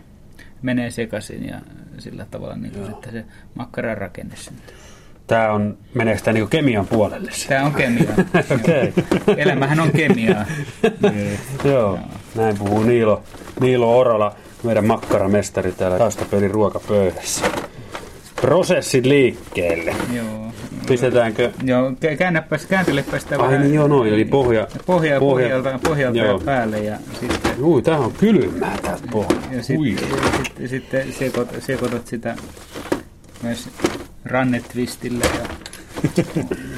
menee 0.62 0.90
sekaisin 0.90 1.48
ja 1.48 1.60
sillä 1.98 2.26
tavalla 2.30 2.56
niin 2.56 2.72
kuin 2.72 2.86
sitten 2.86 3.12
se 3.12 3.24
makkaran 3.54 3.98
rakenne 3.98 4.36
syntyy. 4.36 4.76
Tämä 5.30 5.52
on, 5.52 5.78
meneekö 5.94 6.20
tämä 6.22 6.32
niinku 6.32 6.48
kemian 6.48 6.86
puolelle? 6.86 7.30
Tämä 7.48 7.64
on 7.64 7.74
kemiaa. 7.74 8.14
Okei. 8.60 8.92
Elämähän 9.44 9.80
on 9.80 9.90
kemiaa. 9.92 10.44
Joo, 11.72 11.98
näin 12.34 12.58
puhuu 12.58 12.82
Niilo, 12.82 13.22
Niilo 13.60 13.98
Orala, 13.98 14.34
meidän 14.62 14.86
makkaramestari 14.86 15.72
täällä 15.72 15.98
taustapelin 15.98 16.50
ruokapöydässä. 16.50 17.44
Prosessit 18.40 19.06
liikkeelle. 19.06 19.94
Joo. 20.16 20.52
Pistetäänkö? 20.88 21.50
Joo, 21.64 21.90
kä- 21.90 22.16
käännäpäs, 22.16 22.66
käänteleppä 22.66 23.18
sitä 23.18 23.38
Ai 23.38 23.58
niin 23.58 23.74
joo 23.74 23.88
noin, 23.88 24.14
eli 24.14 24.24
pohja. 24.24 24.66
pohja, 24.86 25.20
pohja- 25.20 25.20
pohjalta, 25.20 25.78
pohjalta 25.84 26.18
Joo. 26.18 26.38
päälle 26.38 26.78
ja 26.78 26.96
sitten 27.20 27.64
Ui, 27.64 27.82
tää 27.82 27.98
on 27.98 28.12
kylmää 28.12 28.78
täältä 28.82 29.04
pohjaa. 29.10 29.42
Ja 29.52 29.62
sitten, 29.62 30.08
sitten, 30.44 30.68
sitten 30.68 31.12
sekoit, 31.12 31.48
sekoitat 31.60 32.06
sitä 32.06 32.34
myös 33.42 33.68
rannetvistillä 34.30 35.24
ja 35.24 35.48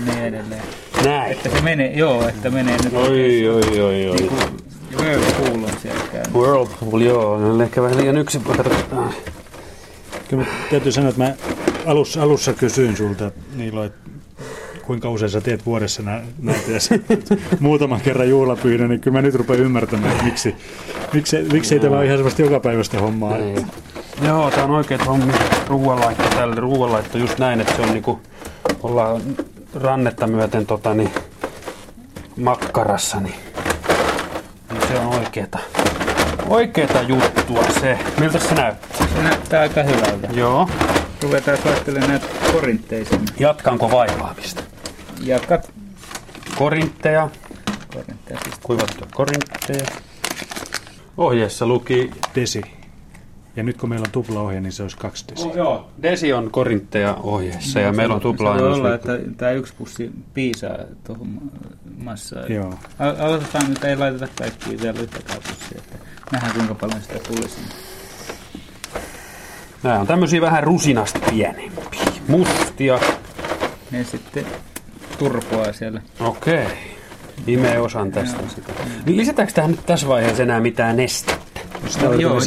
niin 0.07 0.19
edelleen. 0.23 0.63
Näin. 1.05 1.33
Että 1.33 1.51
se 1.51 1.61
menee, 1.61 1.93
joo, 1.93 2.29
että 2.29 2.51
menee 2.51 2.77
nyt 2.85 2.93
Oi, 2.93 3.49
oi, 3.49 3.81
oi, 3.81 4.09
oi. 4.09 4.31
Whirlpool 4.99 5.65
on 5.65 5.71
siellä 5.83 6.05
käynyt. 6.13 6.35
Whirlpool, 6.35 7.01
joo, 7.01 7.33
on 7.33 7.63
ehkä 7.63 7.83
vähän 7.83 7.97
liian 7.97 8.17
yksinkertaista. 8.17 8.97
Kyllä 10.29 10.43
mä 10.45 10.49
täytyy 10.71 10.93
sanoa, 10.93 11.11
että 11.11 11.23
mä 11.23 11.35
alussa, 11.87 12.23
alussa 12.23 12.53
kysyin 12.53 12.97
sulta, 12.97 13.31
Niilo, 13.57 13.85
että 13.85 14.11
kuinka 14.83 15.11
usein 15.11 15.31
sä 15.31 15.41
teet 15.41 15.67
vuodessa 15.67 16.03
nä- 16.03 16.23
näitä 16.39 16.71
ja 16.71 16.79
muutaman 17.61 18.01
kerran 18.01 18.29
juhlapyhinä, 18.29 18.89
niin 18.89 19.01
kyllä 19.01 19.19
mä 19.19 19.23
nyt 19.23 19.35
rupean 19.35 19.61
ymmärtämään, 19.61 20.13
että 20.13 20.25
miksi, 20.25 20.55
miksi, 21.13 21.37
miksi 21.53 21.75
ei 21.75 21.81
tämä 21.81 21.97
ole 21.97 22.05
ihan 22.05 22.19
sellaista 22.19 22.43
jokapäiväistä 22.43 23.01
hommaa. 23.01 23.39
Niin. 23.39 23.67
Joo, 24.27 24.51
tää 24.51 24.65
on 24.65 24.71
oikeet 24.71 25.07
hommi. 25.07 25.33
Ruoanlaitto 25.67 26.29
tälle. 26.29 26.55
Ruoanlaitto 26.55 27.19
just 27.19 27.39
näin, 27.39 27.61
että 27.61 27.77
se 27.77 27.83
on 27.83 27.93
niinku, 27.93 28.21
ollaan 28.83 29.23
rannetta 29.75 30.27
myöten 30.27 30.67
tota 30.67 30.95
niin, 30.95 31.11
makkarassa, 32.37 33.21
niin, 33.21 33.35
niin 34.73 34.89
se 34.89 34.99
on 34.99 35.07
oikeeta, 35.07 35.59
oikeeta 36.49 37.03
juttua 37.03 37.65
se. 37.81 37.99
Miltä 38.21 38.39
se 38.39 38.55
näyttää? 38.55 39.07
Se 39.15 39.23
näyttää 39.23 39.61
aika 39.61 39.83
hyvältä. 39.83 40.29
Joo. 40.33 40.69
Ruvetaan 41.23 41.59
laittelemaan 41.65 42.11
näitä 42.11 42.27
korintteisiin. 42.53 43.25
Jatkanko 43.39 43.91
vaivaamista? 43.91 44.63
Jatkat 45.21 45.73
Korintteja, 46.59 47.29
korintteja. 47.95 48.39
Siis 48.45 48.55
kuivattuja 48.63 49.07
korintteja. 49.15 49.87
Ohjeessa 51.17 51.67
luki 51.67 52.11
Desi. 52.35 52.82
Ja 53.57 53.63
nyt 53.63 53.77
kun 53.77 53.89
meillä 53.89 54.05
on 54.05 54.13
tuplaohje, 54.13 54.61
niin 54.61 54.73
se 54.73 54.83
olisi 54.83 54.97
kaksi 54.97 55.25
desi. 55.31 55.49
Oh, 55.49 55.57
joo, 55.57 55.91
Desi 56.03 56.33
on 56.33 56.51
korintteja 56.51 57.15
ohjeessa 57.23 57.81
ja 57.81 57.93
meillä 57.93 58.15
on 58.15 58.21
Se 58.21 58.25
voi 58.25 58.33
tupla 58.33 58.51
olla, 58.51 58.95
että 58.95 59.19
tämä 59.37 59.51
yksi 59.51 59.75
pussi 59.79 60.11
piisaa 60.35 60.79
tuohon 61.05 61.29
massaan. 61.99 62.53
Joo. 62.53 62.75
Al- 62.99 63.17
Aloitetaan 63.19 63.69
nyt, 63.69 63.85
ei 63.85 63.97
laiteta 63.97 64.29
kaikkia 64.39 64.79
vielä 64.83 65.01
yhtäkään 65.01 65.39
pussia. 65.49 65.79
Että 65.79 65.97
nähdään 66.33 66.55
kuinka 66.55 66.75
paljon 66.75 67.03
sitä 67.03 67.19
tulisi. 67.19 67.57
Nämä 69.83 70.01
on 70.01 70.07
tämmöisiä 70.07 70.41
vähän 70.41 70.63
rusinasta 70.63 71.19
pienempiä. 71.31 72.01
Mustia. 72.29 72.99
Ne 73.91 74.05
sitten 74.05 74.47
turpoaa 75.19 75.73
siellä. 75.73 76.03
Okei. 76.21 76.67
Imee 77.47 77.79
osan 77.79 78.11
tästä 78.13 78.43
sitä. 78.55 78.73
Niin 79.07 79.17
lisätäänkö 79.17 79.55
tähän 79.55 79.71
nyt 79.71 79.87
tässä 79.87 80.09
vaiheessa 80.09 80.43
enää 80.43 80.61
mitään 80.61 80.97
nestettä? 80.97 81.42
Sitä 81.87 82.05
joo. 82.07 82.39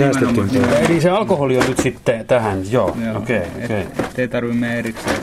Eli 0.90 1.02
se 1.02 1.10
alkoholi 1.10 1.58
on 1.58 1.68
nyt 1.68 1.78
sitten 1.80 2.26
tähän, 2.26 2.72
joo. 2.72 2.98
Joo, 3.06 3.18
Okei, 3.18 3.38
et- 3.38 3.66
okei. 3.66 3.82
Ettei 4.00 4.28
tarvitse 4.28 4.60
mennä 4.60 4.76
erikseen. 4.76 5.18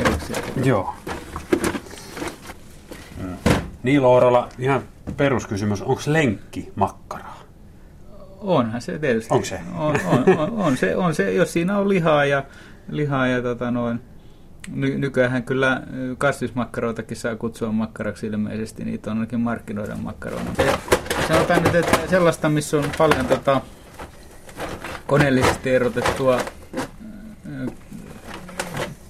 erikseen. 0.00 0.42
Joo. 0.64 0.94
Niilo 3.82 4.14
Orala, 4.14 4.48
ihan 4.58 4.82
peruskysymys. 5.16 5.82
Onko 5.82 6.02
lenkki 6.06 6.72
makkaraa? 6.74 7.42
Onhan 8.40 8.80
se 8.80 8.98
tietysti. 8.98 9.34
Onko 9.34 9.44
se? 9.46 9.60
On, 9.78 9.96
on, 10.06 10.38
on, 10.38 10.50
on, 10.50 10.76
se, 10.76 10.96
on 10.96 11.14
se, 11.14 11.32
jos 11.32 11.52
siinä 11.52 11.78
on 11.78 11.88
lihaa 11.88 12.24
ja, 12.24 12.44
lihaa 12.90 13.26
ja 13.26 13.42
tota 13.42 13.70
noin, 13.70 14.00
Ny- 14.74 14.98
nykyään 14.98 15.42
kyllä 15.42 15.82
ö, 15.94 16.14
kasvismakkaroitakin 16.18 17.16
saa 17.16 17.36
kutsua 17.36 17.72
makkaraksi 17.72 18.26
ilmeisesti, 18.26 18.84
niitä 18.84 19.10
on 19.10 19.16
ainakin 19.16 19.40
markkinoiden 19.40 20.00
makkaroina. 20.00 20.50
Sanotaan 21.28 21.62
nyt, 21.62 21.74
että 21.74 21.98
sellaista, 22.10 22.48
missä 22.48 22.76
on 22.76 22.92
paljon 22.98 23.26
tota, 23.26 23.60
koneellisesti 25.06 25.70
erotettua 25.74 26.40
ö, 27.46 27.66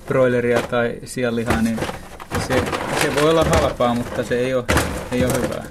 broileria 0.07 0.63
tai 0.63 0.99
sianlihaa, 1.05 1.63
niin 1.63 1.79
se, 2.49 2.65
se 3.03 3.15
voi 3.15 3.31
olla 3.31 3.45
halpaa, 3.45 3.95
mutta 3.95 4.23
se 4.23 4.39
ei 4.39 4.55
ole, 4.55 4.65
ei 5.13 5.25
ole 5.25 5.35
hyvää. 5.43 5.65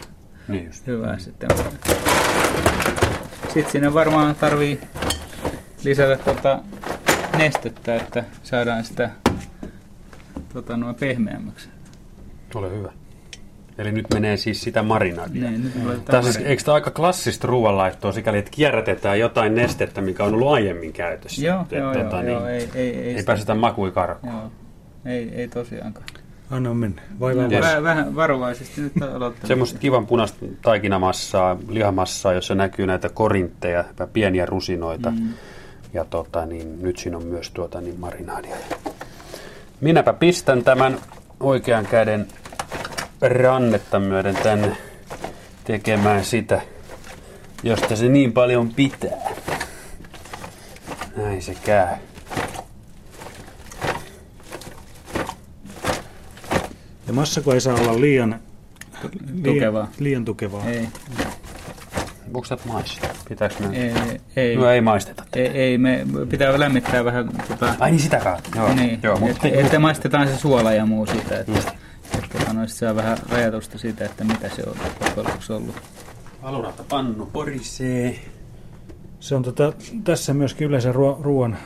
Niin 0.47 0.65
just. 0.65 0.87
hyvää 0.87 1.19
sitten. 1.19 1.49
Sitten 3.53 3.71
sinne 3.71 3.93
varmaan 3.93 4.35
tarvii 4.35 4.81
lisätä 5.83 6.23
tota 6.23 6.59
nestettä, 7.37 7.95
että 7.95 8.23
saadaan 8.43 8.83
sitä 8.83 9.09
tota, 10.53 10.77
noin 10.77 10.95
pehmeämmäksi. 10.95 11.69
Ole 12.55 12.69
hyvä. 12.71 13.00
Eli 13.77 13.91
nyt 13.91 14.05
menee 14.13 14.37
siis 14.37 14.61
sitä 14.61 14.83
marinadia. 14.83 15.51
Niin, 15.51 15.63
nyt 15.63 15.73
siis, 16.21 16.37
mari- 16.37 16.47
eikö 16.47 16.63
tämä 16.63 16.75
aika 16.75 16.91
klassista 16.91 17.47
ruoanlaittoa 17.47 18.11
sikäli, 18.11 18.37
että 18.37 18.51
kierrätetään 18.51 19.19
jotain 19.19 19.55
nestettä, 19.55 20.01
mikä 20.01 20.23
on 20.23 20.33
ollut 20.33 20.53
aiemmin 20.53 20.93
käytössä? 20.93 21.45
Joo, 21.45 21.61
Et, 21.61 21.71
joo, 21.71 21.93
tota, 21.93 22.15
joo, 22.15 22.21
niin, 22.21 22.31
joo, 22.31 22.47
ei, 22.47 22.69
ei, 22.75 22.95
ei, 22.97 23.15
ei 23.15 23.23
pääsetä 23.23 23.55
makui 23.55 23.91
karkuun. 23.91 24.33
Joo, 24.33 24.51
ei, 25.05 25.29
ei 25.35 25.47
tosiaankaan. 25.47 26.05
Anna 26.51 26.73
mennä. 26.73 27.01
Vaivaa 27.19 27.43
Yes. 27.43 27.53
yes. 27.53 27.61
Vähän, 27.61 27.83
vähän 27.83 28.15
varovaisesti 28.15 28.81
nyt 28.81 28.93
aloittaa. 29.15 29.47
Semmoista 29.47 29.79
kivan 29.79 30.07
punaista 30.07 30.45
taikinamassaa, 30.61 31.57
lihamassaa, 31.69 32.33
jossa 32.33 32.55
näkyy 32.55 32.87
näitä 32.87 33.09
korintteja, 33.09 33.83
pieniä 34.13 34.45
rusinoita. 34.45 35.11
Mm. 35.11 35.29
Ja 35.93 36.05
tota, 36.05 36.45
niin, 36.45 36.81
nyt 36.81 36.97
siinä 36.97 37.17
on 37.17 37.25
myös 37.25 37.51
tuota, 37.51 37.81
niin 37.81 37.99
marinaadia. 37.99 38.55
Minäpä 39.81 40.13
pistän 40.13 40.63
tämän 40.63 40.97
oikean 41.39 41.85
käden 41.85 42.27
rannetta 43.21 43.99
myöden 43.99 44.35
tänne 44.35 44.77
tekemään 45.63 46.25
sitä, 46.25 46.61
josta 47.63 47.95
se 47.95 48.07
niin 48.09 48.33
paljon 48.33 48.69
pitää. 48.73 49.31
Näin 51.17 51.41
se 51.41 51.55
käy. 51.65 51.95
Ja 57.07 57.13
massako 57.13 57.53
ei 57.53 57.61
saa 57.61 57.75
olla 57.75 58.01
liian, 58.01 58.39
liian, 59.33 59.43
tukevaa. 59.43 59.87
liian 59.99 60.25
tukevaa. 60.25 60.65
Ei, 60.69 60.87
Voiko 62.33 62.47
tätä 62.49 62.63
maistaa? 62.67 63.09
Pitääkö 63.29 63.55
me? 63.67 63.77
ei, 63.77 63.93
ei, 64.35 64.55
No 64.55 64.69
ei 64.69 64.81
maisteta. 64.81 65.23
ei, 65.35 65.47
ei, 65.47 65.77
me 65.77 66.05
pitää 66.29 66.59
lämmittää 66.59 67.05
vähän 67.05 67.29
tota, 67.47 67.75
Ai 67.79 67.91
niin 67.91 67.99
sitä 67.99 68.17
kautta. 68.19 68.49
Joo, 68.55 68.73
Niin, 68.73 68.99
joo 69.03 69.13
että, 69.13 69.25
mutta 69.27 69.47
että 69.47 69.79
maistetaan 69.79 70.27
se 70.27 70.37
suola 70.37 70.73
ja 70.73 70.85
muu 70.85 71.05
siitä, 71.05 71.39
että, 71.39 71.51
Just. 71.51 71.69
Noista 72.53 72.79
saa 72.79 72.95
vähän 72.95 73.17
rajatusta 73.29 73.77
siitä, 73.77 74.05
että 74.05 74.23
mitä 74.23 74.49
se 74.49 74.63
on 74.67 74.75
loppujen 74.83 75.17
lopuksi 75.17 75.53
ollut. 75.53 75.75
Valurata 76.43 76.83
pannu 76.89 77.25
porisee. 77.25 78.19
Se 79.19 79.35
on 79.35 79.43
tota, 79.43 79.73
tässä 80.03 80.33
myöskin 80.33 80.67
yleensä 80.67 80.91
ruo- 80.91 81.21
ruoan 81.21 81.57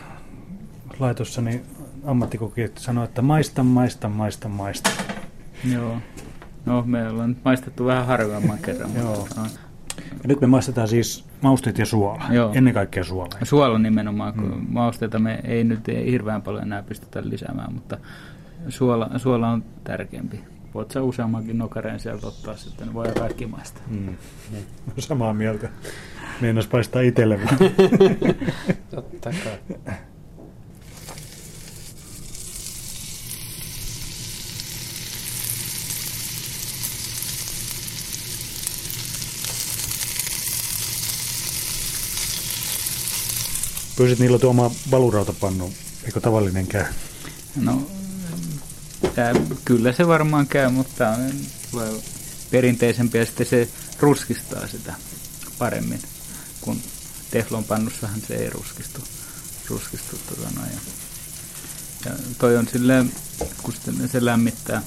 laitossa, 0.99 1.41
niin 1.41 1.65
ammattikokijat 2.05 2.77
sanoo, 2.77 3.03
että 3.03 3.21
maista, 3.21 3.63
maista, 3.63 4.09
maista, 4.09 4.49
maista. 4.49 4.89
Joo. 5.73 5.97
No, 6.65 6.83
me 6.87 7.09
ollaan 7.09 7.29
nyt 7.29 7.45
maistettu 7.45 7.85
vähän 7.85 8.05
harvemman 8.05 8.59
kerran. 8.59 8.89
Joo. 8.95 9.15
mutta. 9.15 9.41
Ja 9.97 10.27
nyt 10.27 10.41
me 10.41 10.47
maistetaan 10.47 10.87
siis 10.87 11.25
mausteet 11.41 11.77
ja 11.77 11.85
suola. 11.85 12.23
Joo. 12.31 12.51
Ennen 12.53 12.73
kaikkea 12.73 13.03
suola. 13.03 13.29
Suola 13.43 13.79
nimenomaan, 13.79 14.33
kun 14.33 14.43
mm. 14.43 14.65
mausteita 14.69 15.19
me 15.19 15.39
ei 15.43 15.63
nyt 15.63 15.89
ei 15.89 16.11
hirveän 16.11 16.41
paljon 16.41 16.63
enää 16.63 16.83
pystytä 16.83 17.21
lisäämään, 17.23 17.73
mutta 17.73 17.97
suola, 18.69 19.09
suola 19.17 19.49
on 19.49 19.63
tärkeämpi. 19.83 20.54
Voit 20.75 20.91
sä 20.91 21.01
useammankin 21.01 21.57
nokareen 21.57 21.99
sieltä 21.99 22.27
ottaa 22.27 22.57
sitten, 22.57 22.93
voi 22.93 23.07
kaikki 23.19 23.45
maistaa. 23.45 23.83
Mm. 23.87 24.15
Samaa 24.99 25.33
mieltä. 25.33 25.69
Meinas 26.41 26.67
paistaa 26.67 27.01
itselle. 27.01 27.39
Totta 28.95 29.29
kai. 29.29 29.97
Pyysit 43.97 44.19
niillä 44.19 44.39
tuomaan 44.39 44.71
valurautapannu. 44.91 45.71
Eikö 46.05 46.19
tavallinen 46.19 46.67
käy? 46.67 46.85
No, 47.55 47.81
tää, 49.15 49.33
kyllä 49.65 49.93
se 49.93 50.07
varmaan 50.07 50.47
käy, 50.47 50.69
mutta 50.69 51.09
on 51.09 52.01
perinteisempi 52.51 53.17
ja 53.17 53.25
sitten 53.25 53.45
se 53.45 53.69
ruskistaa 53.99 54.67
sitä 54.67 54.93
paremmin, 55.57 56.01
kun 56.61 56.81
teflonpannussahan 57.31 58.21
se 58.27 58.35
ei 58.35 58.49
ruskistu. 58.49 59.03
ruskistu 59.69 60.19
tota 60.29 60.49
noin. 60.55 60.71
Ja, 60.71 60.79
ja 62.05 62.17
toi 62.37 62.57
on 62.57 62.67
silleen, 62.67 63.11
kun 63.63 63.73
se 64.11 64.25
lämmittää, 64.25 64.81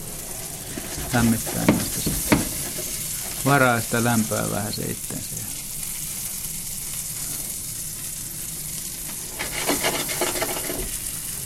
lämmittää 1.14 1.62
että 1.62 2.00
se 2.00 2.11
varaa 3.44 3.81
sitä 3.81 4.04
lämpöä 4.04 4.50
vähän 4.50 4.72
se 4.72 4.83
itteensä. 4.83 5.37
Ja 5.37 5.48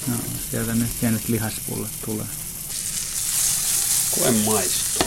No, 0.06 0.14
sieltä 0.50 0.74
nyt 0.74 1.00
pienet 1.00 1.28
lihaspullat 1.28 1.90
tulee. 2.04 2.41
Koe 4.18 4.30
maistuu. 4.30 5.06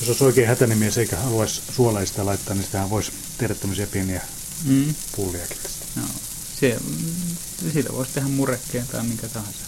Jos 0.00 0.08
olisi 0.08 0.24
oikein 0.24 0.48
hätäinen 0.48 0.78
mies 0.78 0.98
eikä 0.98 1.16
haluaisi 1.16 1.62
suolaista 1.76 2.26
laittaa, 2.26 2.54
niin 2.54 2.64
sitähän 2.64 2.90
voisi 2.90 3.12
tehdä 3.38 3.54
tämmöisiä 3.54 3.86
pieniä 3.86 4.22
Mm. 4.64 4.94
pulliakin 5.16 5.56
tästä. 5.62 5.86
No, 5.96 6.02
se, 6.60 6.76
mm, 6.84 7.36
siitä 7.72 7.92
voisi 7.92 8.12
tehdä 8.12 8.28
murrekkeen 8.28 8.86
tai 8.86 9.02
minkä 9.04 9.28
tahansa, 9.28 9.58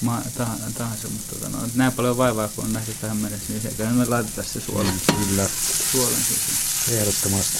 ma, 0.00 0.22
tahansa, 0.38 0.64
tahansa 0.78 1.08
mutta 1.08 1.34
tota, 1.34 1.48
no, 1.48 1.58
näin 1.74 1.92
paljon 1.92 2.16
vaivaa 2.16 2.48
kun 2.48 2.64
on 2.64 2.72
nähty 2.72 2.94
tähän 3.00 3.16
mennessä, 3.16 3.46
niin 3.48 3.62
sekä 3.62 3.84
me 3.84 4.04
laitetaan 4.04 4.46
se 4.46 4.60
suolen, 4.60 5.00
mm. 5.08 5.28
Kyllä, 5.28 5.48
suolen 5.92 6.22
sisään. 6.28 6.98
ehdottomasti. 6.98 7.58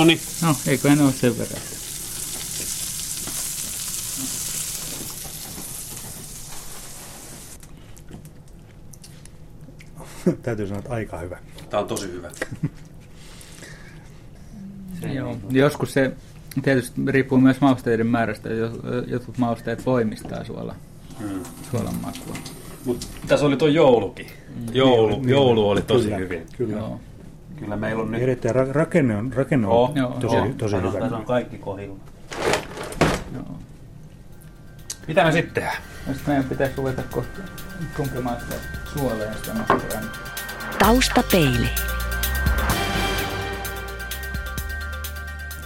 No 0.00 0.04
niin, 0.04 0.20
No, 0.42 0.56
eikö 0.66 0.88
en 0.88 1.00
ole 1.00 1.12
sen 1.12 1.38
verran. 1.38 1.60
Täytyy 10.42 10.66
sanoa, 10.66 10.78
että 10.78 10.94
aika 10.94 11.18
hyvä. 11.18 11.38
tää 11.70 11.80
on 11.80 11.86
tosi 11.86 12.06
hyvä. 12.12 12.30
Joo. 15.14 15.36
Joskus 15.50 15.92
se 15.92 16.12
tietysti 16.62 17.00
riippuu 17.06 17.38
myös 17.38 17.60
mausteiden 17.60 18.06
määrästä. 18.06 18.48
Jo- 18.48 18.70
Jotkut 19.06 19.38
mausteet 19.38 19.86
voimistaa 19.86 20.44
suola, 20.44 20.74
Hmm. 21.18 21.42
suolan 21.70 21.94
makua. 21.94 22.36
Mut 22.84 23.08
tässä 23.28 23.46
oli 23.46 23.56
tuo 23.56 23.68
joulukin. 23.68 24.26
Joulu, 24.72 25.16
Niin, 25.16 25.28
joulu 25.28 25.68
oli 25.68 25.82
tosi 25.82 26.04
kyllä, 26.04 26.16
hyvin. 26.16 26.46
Kyllä. 26.56 26.76
Joo. 26.76 27.00
Kyllä 27.60 27.76
meillä 27.76 28.02
on 28.02 28.10
nyt... 28.10 28.22
Erittäin 28.22 28.54
ra- 28.54 28.72
rakenne 28.72 29.16
on, 29.16 29.32
rakenne 29.32 29.66
on 29.66 29.72
Oo, 29.72 29.92
Joo, 29.94 30.10
tosi, 30.20 30.36
joo. 30.36 30.46
tosi 30.46 30.58
Tässä 30.58 30.76
on- 30.76 30.82
hyvä. 30.82 31.00
Tässä 31.00 31.16
on 31.16 31.24
kaikki 31.24 31.58
kohdilla. 31.58 31.96
Joo. 33.34 33.44
Mitä 35.08 35.24
me 35.24 35.32
sitten 35.32 35.54
tehdään? 35.54 35.76
Ja 36.08 36.14
sit 36.14 36.26
meidän 36.26 36.44
pitäisi 36.44 36.74
ruveta 36.76 37.02
kohta 37.10 37.40
tunkemaan 37.96 38.40
sitä 38.40 38.54
suoleen 38.98 39.34
sitä 39.34 39.54
makkaraa. 39.54 40.02
Taustapeili. 40.78 41.68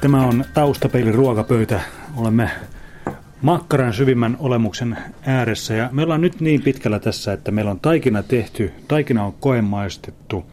Tämä 0.00 0.26
on 0.26 0.44
taustapeilin 0.54 1.14
ruokapöytä. 1.14 1.80
Olemme 2.16 2.50
makkaran 3.42 3.92
syvimmän 3.92 4.37
olemuksen 4.40 4.98
ääressä 5.26 5.74
ja 5.74 5.88
me 5.92 6.02
ollaan 6.02 6.20
nyt 6.20 6.40
niin 6.40 6.62
pitkällä 6.62 6.98
tässä, 6.98 7.33
että 7.33 7.50
meillä 7.50 7.70
on 7.70 7.80
taikina 7.80 8.22
tehty, 8.22 8.72
taikina 8.88 9.24
on 9.24 9.35
koemaistettu 9.40 10.46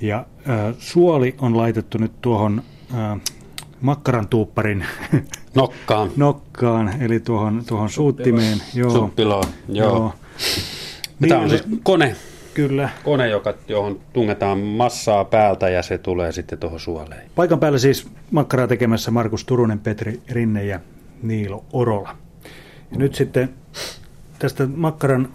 ja 0.00 0.26
äh, 0.48 0.74
suoli 0.78 1.34
on 1.38 1.56
laitettu 1.56 1.98
nyt 1.98 2.12
tuohon 2.20 2.62
äh, 2.94 3.20
makkaran 3.80 4.28
tuupparin 4.28 4.84
Nokkaan. 5.54 6.10
nokkaan, 6.16 7.02
eli 7.02 7.20
tuohon, 7.20 7.62
tuohon 7.66 7.90
suuttimeen. 7.90 8.62
Joo, 8.74 8.90
Suppiloon. 8.90 9.44
Joo. 9.68 9.88
joo. 9.88 10.14
Niin, 11.20 11.28
Tämä 11.28 11.40
on 11.40 11.50
siis 11.50 11.64
kone, 11.82 12.16
Kyllä. 12.54 12.88
kone 13.04 13.28
joka, 13.28 13.54
johon 13.68 14.00
tungetaan 14.12 14.58
massaa 14.58 15.24
päältä 15.24 15.68
ja 15.68 15.82
se 15.82 15.98
tulee 15.98 16.32
sitten 16.32 16.58
tuohon 16.58 16.80
suoleen. 16.80 17.30
Paikan 17.34 17.60
päällä 17.60 17.78
siis 17.78 18.08
makkaraa 18.30 18.66
tekemässä 18.66 19.10
Markus 19.10 19.44
Turunen, 19.44 19.78
Petri 19.78 20.20
Rinne 20.30 20.64
ja 20.64 20.80
Niilo 21.22 21.64
Orola. 21.72 22.16
Ja 22.90 22.98
nyt 22.98 23.14
sitten 23.14 23.48
tästä 24.38 24.66
makkaran 24.66 25.28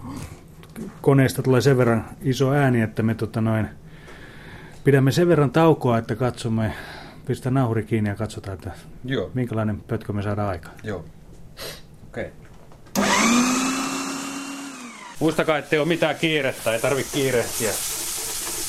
koneesta 1.01 1.43
tulee 1.43 1.61
sen 1.61 1.77
verran 1.77 2.05
iso 2.21 2.51
ääni, 2.51 2.81
että 2.81 3.03
me 3.03 3.15
tota 3.15 3.41
noin, 3.41 3.67
pidämme 4.83 5.11
sen 5.11 5.27
verran 5.27 5.51
taukoa, 5.51 5.97
että 5.97 6.15
katsomme, 6.15 6.73
pistä 7.25 7.51
nauhuri 7.51 7.83
kiinni 7.83 8.09
ja 8.09 8.15
katsotaan, 8.15 8.53
että 8.53 8.71
Joo. 9.05 9.31
minkälainen 9.33 9.81
pötkö 9.81 10.13
me 10.13 10.23
saadaan 10.23 10.49
aikaan. 10.49 10.75
Joo. 10.83 11.05
Okei. 12.07 12.31
Muistakaa, 15.19 15.57
ettei 15.57 15.79
ole 15.79 15.87
mitään 15.87 16.15
kiirettä, 16.15 16.73
ei 16.73 16.79
tarvi 16.79 17.05
kiirehtiä. 17.13 17.71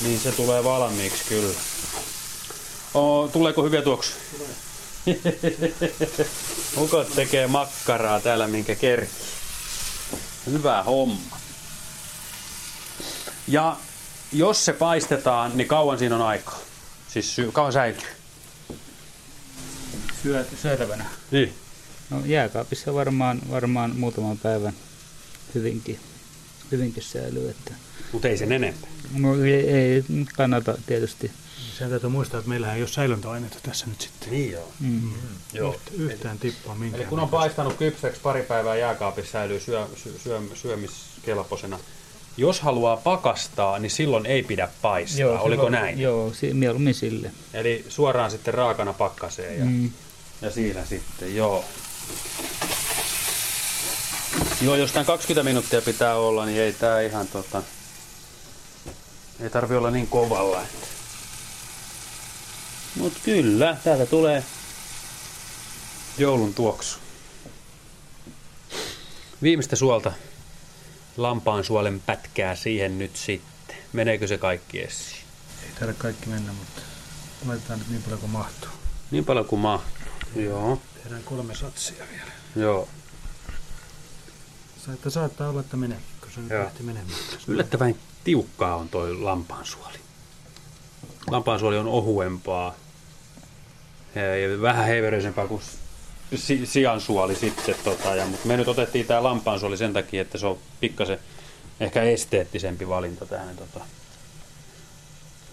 Niin 0.03 0.19
se 0.19 0.31
tulee 0.31 0.63
valmiiksi 0.63 1.23
kyllä. 1.29 1.53
Oo, 2.93 3.27
tuleeko 3.27 3.63
hyviä 3.63 3.81
tuoksuja? 3.81 4.23
Ukot 6.83 7.15
tekee 7.15 7.47
makkaraa 7.47 8.19
täällä, 8.19 8.47
minkä 8.47 8.75
kerki. 8.75 9.11
Hyvä 10.45 10.83
homma. 10.83 11.37
Ja 13.47 13.75
jos 14.33 14.65
se 14.65 14.73
paistetaan, 14.73 15.51
niin 15.57 15.67
kauan 15.67 15.99
siinä 15.99 16.15
on 16.15 16.21
aikaa? 16.21 16.59
Siis 17.13 17.35
sy- 17.35 17.51
kauan 17.51 17.73
säilyy? 17.73 18.01
Syö, 20.23 20.45
syötävänä. 20.61 21.05
Niin. 21.31 21.53
No 22.09 22.21
jääkaapissa 22.25 22.93
varmaan, 22.93 23.41
varmaan 23.51 23.95
muutaman 23.95 24.37
päivän 24.37 24.73
hyvinkin, 25.55 25.99
hyvinkin 26.71 27.03
säilyy. 27.03 27.49
Että, 27.49 27.73
Mutta 28.11 28.27
ei 28.27 28.37
sen 28.37 28.51
enempää. 28.51 28.89
no, 29.13 29.43
ei, 29.43 29.69
ei 29.69 30.03
kannata 30.35 30.77
tietysti. 30.85 31.31
Sen 31.77 31.89
täytyy 31.89 32.09
muistaa, 32.09 32.37
että 32.37 32.49
meillähän 32.49 32.75
ei 32.75 32.81
ole 32.81 32.89
säilöntäaineita 32.89 33.57
tässä 33.63 33.85
nyt 33.87 34.01
sitten. 34.01 34.31
Niin 34.31 34.51
joo. 34.51 34.71
Mm. 34.79 35.13
joo. 35.53 35.73
Yht- 35.73 35.93
Yhtään 36.01 36.39
tippaa 36.39 36.75
minkään. 36.75 37.01
Eli 37.01 37.09
kun 37.09 37.19
on 37.19 37.29
paistanut 37.29 37.73
kypsäksi 37.77 38.21
pari 38.21 38.43
päivää 38.43 38.75
jääkaapissa 38.75 39.31
säilyy 39.31 39.59
syö, 39.59 39.87
syö, 40.03 40.13
syö, 40.23 40.41
syömiskelpoisena. 40.53 41.79
Jos 42.37 42.61
haluaa 42.61 42.97
pakastaa, 42.97 43.79
niin 43.79 43.89
silloin 43.91 44.25
ei 44.25 44.43
pidä 44.43 44.69
paistaa. 44.81 45.19
Joo, 45.19 45.41
Oliko 45.41 45.47
silloin- 45.63 45.71
näin? 45.71 45.99
Joo, 45.99 46.33
si- 46.33 46.53
mieluummin 46.53 46.93
sille. 46.95 47.31
Eli 47.53 47.85
suoraan 47.89 48.31
sitten 48.31 48.53
raakana 48.53 48.93
pakkaseen 48.93 49.59
ja, 49.59 49.65
Mm. 49.65 49.91
ja 50.41 50.51
siinä 50.51 50.85
sitten, 50.85 51.35
joo. 51.35 51.65
Joo, 54.61 54.75
jos 54.75 54.91
tämän 54.91 55.05
20 55.05 55.43
minuuttia 55.43 55.81
pitää 55.81 56.15
olla, 56.15 56.45
niin 56.45 56.61
ei 56.61 56.73
tää 56.73 57.01
ihan 57.01 57.27
tota... 57.27 57.63
Ei 59.39 59.49
tarvi 59.49 59.75
olla 59.75 59.91
niin 59.91 60.07
kovalla. 60.07 60.61
Että. 60.61 60.87
Mut 62.95 63.13
kyllä, 63.23 63.77
täältä 63.83 64.05
tulee 64.05 64.43
joulun 66.17 66.53
tuoksu. 66.53 66.97
Viimeistä 69.41 69.75
suolta 69.75 70.11
lampaan 71.17 71.63
suolen 71.63 71.99
pätkää 72.05 72.55
siihen 72.55 72.97
nyt 72.99 73.15
sitten. 73.15 73.75
Meneekö 73.93 74.27
se 74.27 74.37
kaikki 74.37 74.81
esiin? 74.81 75.23
Ei 75.63 75.69
taida 75.79 75.93
kaikki 75.93 76.29
mennä, 76.29 76.53
mutta 76.53 76.81
laitetaan 77.47 77.79
nyt 77.79 77.89
niin 77.89 78.03
paljon 78.03 78.19
kuin 78.19 78.31
mahtuu. 78.31 78.69
Niin 79.11 79.25
paljon 79.25 79.45
kuin 79.45 79.59
mahtuu. 79.59 80.03
Joo, 80.35 80.81
Tehdään 81.03 81.23
kolme 81.23 81.55
satsia 81.55 82.05
vielä. 82.11 82.31
joo. 82.55 82.87
Sa- 84.85 84.93
Että 84.93 85.09
saattaa 85.09 85.49
olla, 85.49 85.59
että 85.59 85.77
menee, 85.77 85.97
kun 86.21 86.29
se 86.35 86.39
nyt 86.41 86.51
lähti 86.63 86.83
menemään. 86.83 87.19
Yllättävän 87.47 87.95
tiukkaa 88.23 88.75
on 88.75 88.89
toi 88.89 89.15
lampaansuoli. 89.17 89.97
Lampaansuoli 91.31 91.77
on 91.77 91.87
ohuempaa 91.87 92.75
ja 94.15 94.61
vähän 94.61 94.85
heivereisempää 94.85 95.47
kuin 95.47 95.61
si- 96.35 96.65
siansuoli 96.65 97.35
sitten. 97.35 97.75
Tota, 97.83 98.15
ja, 98.15 98.25
mutta 98.25 98.47
me 98.47 98.57
nyt 98.57 98.67
otettiin 98.67 99.05
tämä 99.05 99.23
lampaansuoli 99.23 99.77
sen 99.77 99.93
takia, 99.93 100.21
että 100.21 100.37
se 100.37 100.45
on 100.47 100.57
pikkasen 100.79 101.19
ehkä 101.79 102.01
esteettisempi 102.03 102.87
valinta 102.89 103.25
tähän 103.25 103.55
tota, 103.57 103.85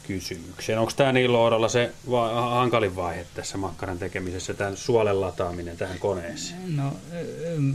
kysymykseen. 0.06 0.78
Onko 0.78 0.92
tämä 0.96 1.12
Niilo 1.12 1.44
Oralla 1.44 1.68
se 1.68 1.90
va- 2.10 2.50
hankalin 2.50 2.96
vaihe 2.96 3.26
tässä 3.34 3.58
makkaran 3.58 3.98
tekemisessä, 3.98 4.54
tämän 4.54 4.76
suolen 4.76 5.20
lataaminen 5.20 5.76
tähän 5.76 5.98
koneeseen? 5.98 6.76
No, 6.76 6.92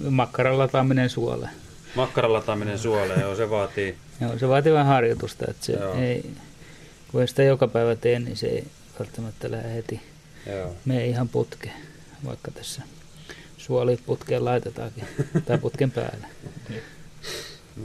makkaran 0.10 0.58
lataaminen 0.58 1.10
suolle. 1.10 1.49
Makkaran 1.95 2.34
lataaminen 2.34 2.79
suoleen, 2.79 3.21
joo, 3.21 3.36
se 3.36 3.49
vaatii 3.49 3.97
Joo, 4.21 4.39
se 4.39 4.47
vaatii 4.47 4.73
vähän 4.73 4.86
harjoitusta, 4.86 5.45
että 5.49 5.65
se 5.65 5.73
Joo. 5.73 5.93
ei, 5.95 6.31
kun 7.12 7.21
ei 7.21 7.27
sitä 7.27 7.43
joka 7.43 7.67
päivä 7.67 7.95
tee, 7.95 8.19
niin 8.19 8.38
se 8.38 8.47
ei 8.47 8.67
välttämättä 8.99 9.51
lähde 9.51 9.73
heti 9.73 10.01
joo, 10.51 10.75
mene 10.86 11.05
ihan 11.05 11.29
putkeen, 11.29 11.75
vaikka 12.25 12.51
tässä 12.51 12.81
suoli 13.57 13.97
putkeen 14.05 14.45
laitetaankin, 14.45 15.03
tai 15.45 15.57
putken 15.57 15.91
päälle. 15.91 16.27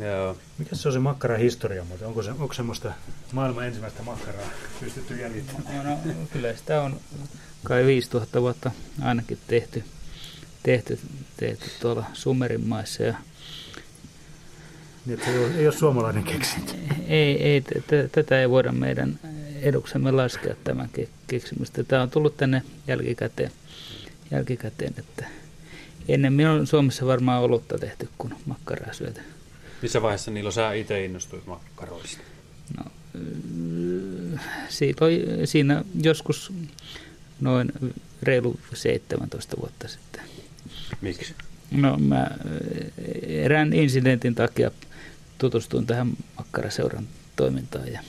joo. 0.00 0.36
Mikä 0.58 0.76
se 0.76 0.88
on 0.88 0.92
se 0.92 0.98
makkaran 0.98 1.40
historia 1.40 1.84
muuten? 1.84 2.08
Onko, 2.08 2.22
se, 2.22 2.30
onko 2.30 2.54
semmoista 2.54 2.92
maailman 3.32 3.66
ensimmäistä 3.66 4.02
makkaraa 4.02 4.48
pystytty 4.80 5.16
jäljittämään? 5.16 5.84
No, 5.86 5.90
no, 6.04 6.12
kyllä 6.32 6.54
sitä 6.56 6.82
on 6.82 7.00
kai 7.64 7.84
5000 7.86 8.40
vuotta 8.42 8.70
ainakin 9.02 9.38
tehty, 9.46 9.84
tehty, 10.62 10.98
tehty 11.36 11.70
tuolla 11.80 12.04
Sumerin 12.12 12.68
maissa. 12.68 13.02
Ja 13.02 13.14
Niin, 15.06 15.14
että 15.14 15.26
se 15.26 15.32
ei 15.32 15.44
ole, 15.44 15.54
ei 15.54 15.66
ole 15.66 15.74
suomalainen 15.76 16.24
keksintö. 16.24 16.72
ei, 17.08 17.42
ei, 17.42 17.60
t- 17.60 17.86
t- 17.86 18.12
tätä 18.12 18.40
ei 18.40 18.50
voida 18.50 18.72
meidän 18.72 19.18
eduksemme 19.62 20.10
laskea 20.12 20.54
tämän 20.64 20.90
ke- 20.98 21.08
keksimistä. 21.26 21.84
Tämä 21.84 22.02
on 22.02 22.10
tullut 22.10 22.36
tänne 22.36 22.62
jälkikäteen, 22.86 23.52
jälkikäteen 24.30 24.94
että 24.98 25.24
ennen 26.08 26.48
on 26.50 26.66
Suomessa 26.66 27.06
varmaan 27.06 27.42
olutta 27.42 27.78
tehty, 27.78 28.08
kun 28.18 28.34
makkaraa 28.46 28.92
syötä. 28.92 29.20
Missä 29.82 30.02
vaiheessa 30.02 30.30
Niilo 30.30 30.50
sä 30.50 30.72
itse 30.72 31.04
innostuit 31.04 31.46
makkaroista? 31.46 32.22
No, 32.78 32.90
siitä 34.68 35.04
oli, 35.04 35.26
siinä 35.44 35.84
joskus 36.02 36.52
noin 37.40 37.72
reilu 38.22 38.60
17 38.74 39.56
vuotta 39.60 39.88
sitten. 39.88 40.22
Miksi? 41.00 41.34
No 41.70 41.96
mä 41.96 42.30
erään 43.22 43.72
incidentin 43.72 44.34
takia 44.34 44.70
tutustuin 45.38 45.86
tähän 45.86 46.12
makkaraseuran 46.38 47.08
toimintaan 47.36 47.92
ja 47.92 48.00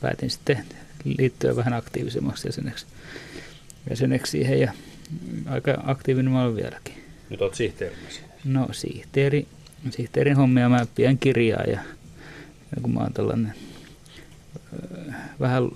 päätin 0.00 0.30
sitten 0.30 0.64
liittyä 1.04 1.56
vähän 1.56 1.72
aktiivisemmaksi 1.72 2.48
jäseneksi, 2.48 2.86
jäseneksi 3.90 4.30
siihen 4.30 4.60
ja 4.60 4.72
aika 5.46 5.82
aktiivinen 5.86 6.32
mä 6.32 6.42
olen 6.42 6.56
vieläkin. 6.56 6.94
Nyt 7.30 7.42
oot 7.42 7.54
sihteerinä 7.54 8.10
siinä. 8.10 8.28
No 8.44 8.68
sihteeri, 8.72 9.46
sihteerin 9.90 10.36
hommia 10.36 10.68
mä 10.68 10.86
pidän 10.94 11.18
kirjaa 11.18 11.62
ja, 11.62 11.78
ja 12.76 12.82
kun 12.82 12.94
mä 12.94 13.00
oon 13.00 13.12
tällainen 13.12 13.54
ö, 14.56 15.12
vähän 15.40 15.70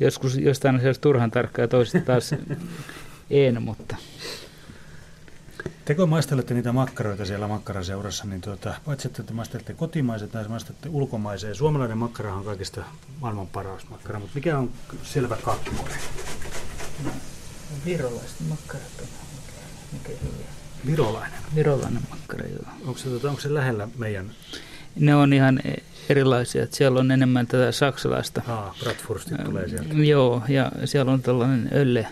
joskus 0.00 0.36
jostain 0.36 0.76
asiasta 0.76 1.02
turhan 1.02 1.30
tarkka 1.30 1.62
ja 1.62 1.68
toisesta 1.68 2.00
taas 2.00 2.34
en, 3.30 3.62
mutta 3.62 3.96
Te 5.84 5.94
kun 5.94 6.08
maistelette 6.08 6.54
niitä 6.54 6.72
makkaroita 6.72 7.24
siellä 7.24 7.48
makkaraseurassa, 7.48 8.24
niin 8.24 8.40
tuota, 8.40 8.74
paitsi 8.84 9.08
että 9.08 9.22
te 9.22 9.32
maistelette 9.32 9.74
kotimaiset, 9.74 10.32
tai 10.32 10.48
maistelette 10.48 10.88
ulkomaiseen. 10.88 11.54
Suomalainen 11.54 11.98
makkara 11.98 12.34
on 12.34 12.44
kaikista 12.44 12.84
maailman 13.20 13.46
paras 13.46 13.88
makkara, 13.88 14.18
mutta 14.18 14.34
mikä 14.34 14.58
on 14.58 14.70
selvä 15.02 15.36
kakkonen? 15.42 16.00
Virolaiset 17.86 18.40
makkarat 18.48 18.90
on 19.00 19.08
mikä 19.92 20.08
hyviä. 20.08 20.46
Virolainen. 20.86 21.38
Virolainen 21.54 22.02
makkara, 22.10 22.46
joo. 22.46 22.62
Onko 22.86 22.98
se, 22.98 23.08
tuota, 23.08 23.28
onko 23.28 23.40
se 23.40 23.54
lähellä 23.54 23.88
meidän 23.98 24.30
Ne 24.96 25.14
on 25.14 25.32
ihan 25.32 25.60
e- 25.64 25.82
erilaisia, 26.08 26.66
siellä 26.70 27.00
on 27.00 27.10
enemmän 27.10 27.46
tätä 27.46 27.72
saksalaista. 27.72 28.42
Aa, 28.48 28.74
Bratwurstit 28.82 29.44
tulee 29.44 29.68
sieltä. 29.68 29.94
Joo, 29.94 30.42
ja 30.48 30.72
siellä 30.84 31.12
on 31.12 31.22
tällainen 31.22 31.70
ölle, 31.74 32.06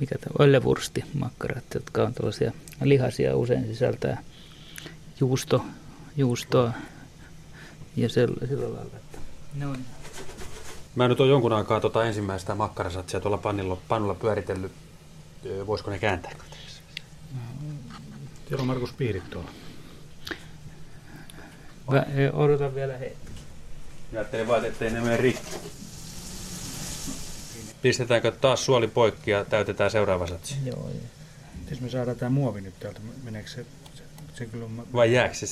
mikä 0.00 0.18
tämä, 0.18 0.44
öllevursti 0.46 1.04
makkarat, 1.14 1.64
jotka 1.74 2.02
on 2.02 2.14
tällaisia 2.14 2.52
lihasia 2.84 3.36
usein 3.36 3.66
sisältää 3.66 4.22
juusto, 5.20 5.64
juustoa 6.16 6.72
ja 7.96 8.08
sillä, 8.08 8.46
sillä 8.46 8.64
lailla. 8.64 8.96
Että 8.96 9.18
ne 9.54 9.66
on 9.66 9.78
Mä 10.98 11.08
nyt 11.08 11.20
on 11.20 11.28
jonkun 11.28 11.52
aikaa 11.52 11.80
tota 11.80 12.04
ensimmäistä 12.04 12.54
makkarasatsia 12.54 13.20
tuolla 13.20 13.38
pannulla, 13.38 13.76
pannulla 13.88 14.14
pyöritellyt. 14.14 14.72
Voisiko 15.66 15.90
ne 15.90 15.98
kääntää? 15.98 16.32
Siellä 18.48 18.60
on 18.60 18.66
Markus 18.66 18.92
Piirit 18.92 19.30
tuolla. 19.30 19.50
Vä, 21.92 21.98
e, 21.98 22.30
odotan 22.32 22.74
vielä 22.74 22.96
hetki. 22.96 23.32
Ajattelin 24.12 24.48
vaan, 24.48 24.64
ettei 24.64 24.90
ne 24.90 25.00
mene 25.00 25.16
rikki. 25.16 25.56
Pistetäänkö 27.82 28.30
taas 28.30 28.64
suoli 28.64 28.88
poikki 28.88 29.30
ja 29.30 29.44
täytetään 29.44 29.90
seuraava 29.90 30.26
satsi? 30.26 30.56
Joo, 30.64 30.76
joo. 30.76 30.90
Jos 31.70 31.80
me 31.80 31.88
saadaan 31.88 32.16
tämä 32.16 32.30
muovi 32.30 32.60
nyt 32.60 32.80
täältä, 32.80 33.00
meneekö 33.24 33.50
se, 33.50 33.66
se, 33.94 34.02
se 34.34 34.46
kyllä 34.46 34.64
on, 34.64 34.86
Vai 34.92 35.12
jääkö 35.12 35.34
se? 35.34 35.46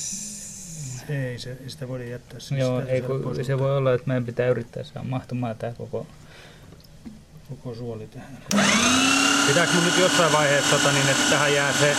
Ei, 1.09 1.39
se, 1.39 1.57
sitä 1.67 1.87
voi 1.87 2.11
jättää. 2.11 2.39
Se, 2.39 2.55
Joo, 2.55 2.81
ei, 2.87 3.01
kun, 3.01 3.35
se 3.45 3.59
voi 3.59 3.77
olla, 3.77 3.93
että 3.93 4.07
meidän 4.07 4.25
pitää 4.25 4.47
yrittää 4.47 4.83
saada 4.83 5.07
mahtumaan 5.07 5.55
tämä 5.57 5.73
koko, 5.73 6.07
koko 7.49 7.75
suoli 7.75 8.07
tähän. 8.07 8.37
Pitääkö 9.47 9.73
mun 9.73 9.85
nyt 9.85 9.97
jossain 9.99 10.33
vaiheessa, 10.33 10.77
tota, 10.77 10.91
niin, 10.91 11.09
että 11.09 11.29
tähän 11.29 11.53
jää 11.53 11.73
se 11.73 11.95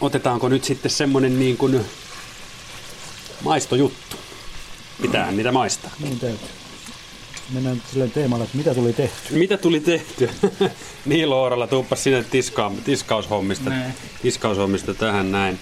otetaanko 0.00 0.48
nyt 0.48 0.64
sitten 0.64 0.90
semmoinen 0.90 1.38
niin 1.38 1.56
kuin 1.56 1.84
maistojuttu? 3.42 4.16
Pitää 5.02 5.32
niitä 5.32 5.52
maistaa. 5.52 5.90
Niin 5.98 6.20
täytyy. 6.20 6.61
Mennään 7.52 7.76
nyt 7.76 7.86
silleen 7.90 8.10
teemalle, 8.10 8.44
että 8.44 8.56
mitä 8.56 8.74
tuli 8.74 8.92
tehty. 8.92 9.34
Mitä 9.34 9.56
tuli 9.56 9.80
tehty? 9.80 10.30
niin 11.06 11.30
Looralla, 11.30 11.66
tuuppas 11.66 12.04
sinne 12.04 12.22
tiska- 12.22 12.72
tiskaushommista, 12.84 13.70
tiskaushommista 14.22 14.94
tähän 14.94 15.32
näin. 15.32 15.58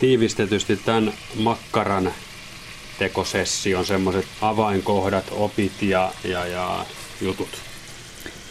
Tiivistetysti 0.00 0.76
tämän 0.76 1.12
makkaran 1.34 2.12
tekosession 2.98 3.86
semmoiset 3.86 4.26
avainkohdat, 4.40 5.24
opit 5.30 5.82
ja, 5.82 6.12
ja, 6.24 6.46
ja 6.46 6.86
jutut. 7.20 7.48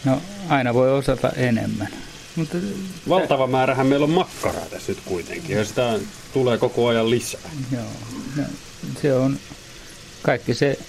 No 0.06 0.22
aina 0.50 0.74
voi 0.74 0.92
osata 0.92 1.30
enemmän. 1.30 1.88
Mutta 2.36 2.58
Valtava 3.10 3.48
määrähän 3.48 3.88
meillä 3.88 4.04
on 4.04 4.10
makkaraa 4.10 4.66
tässä 4.66 4.92
nyt 4.92 5.02
kuitenkin, 5.06 5.56
ja 5.56 5.66
sitä 5.66 6.00
tulee 6.34 6.58
koko 6.58 6.88
ajan 6.88 7.10
lisää. 7.10 7.50
joo, 7.72 7.84
no, 8.36 8.44
se 9.02 9.14
on 9.14 9.40
kaikki 10.22 10.54
se 10.54 10.80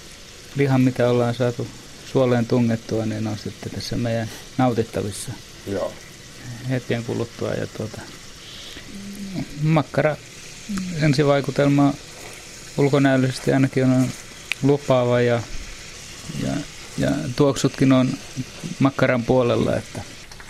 liha, 0.57 0.77
mitä 0.77 1.09
ollaan 1.09 1.35
saatu 1.35 1.67
suoleen 2.11 2.45
tungettua, 2.45 3.05
niin 3.05 3.27
on 3.27 3.37
sitten 3.37 3.71
tässä 3.71 3.95
meidän 3.95 4.29
nautittavissa 4.57 5.31
Joo. 5.67 5.93
hetken 6.69 7.03
kuluttua. 7.03 7.53
Ja 7.53 7.67
tuota, 7.67 8.01
makkara 9.61 10.15
ensivaikutelma 11.01 11.93
ulkonäöllisesti 12.77 13.53
ainakin 13.53 13.83
on 13.83 14.07
lupaava 14.63 15.21
ja, 15.21 15.41
ja, 16.43 16.53
ja 16.97 17.11
tuoksutkin 17.35 17.91
on 17.91 18.09
makkaran 18.79 19.23
puolella, 19.23 19.75
että 19.75 20.01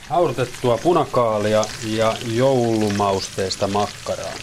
Haudutettua 0.09 0.77
punakaalia 0.77 1.65
ja 1.83 2.15
joulumausteista 2.25 3.67
makkaraa. 3.67 4.33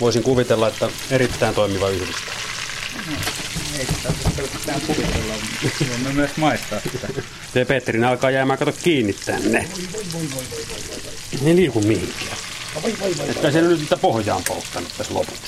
Voisin 0.00 0.22
kuvitella, 0.22 0.68
että 0.68 0.88
erittäin 1.10 1.54
toimiva 1.54 1.88
yhdistys. 1.88 2.34
Ei 3.80 3.86
sitä 3.86 4.12
pelkästään 4.36 4.80
kuvitella, 4.80 5.34
mutta 5.34 5.84
voimme 5.88 6.12
myös 6.12 6.36
maistaa 6.36 6.80
sitä. 6.92 7.08
Se 7.52 7.64
Petrin 7.64 8.04
alkaa 8.04 8.30
jäämään 8.30 8.58
kato 8.58 8.72
kiinni 8.72 9.12
tänne. 9.12 9.68
Ne 11.42 11.56
liiku 11.56 11.80
mihinkään. 11.80 12.36
Että 13.28 13.50
se 13.50 13.62
nyt 13.62 13.80
sitä 13.80 13.96
pohjaan 13.96 14.42
polttanut 14.48 14.92
tässä 14.98 15.14
lopuksi. 15.14 15.42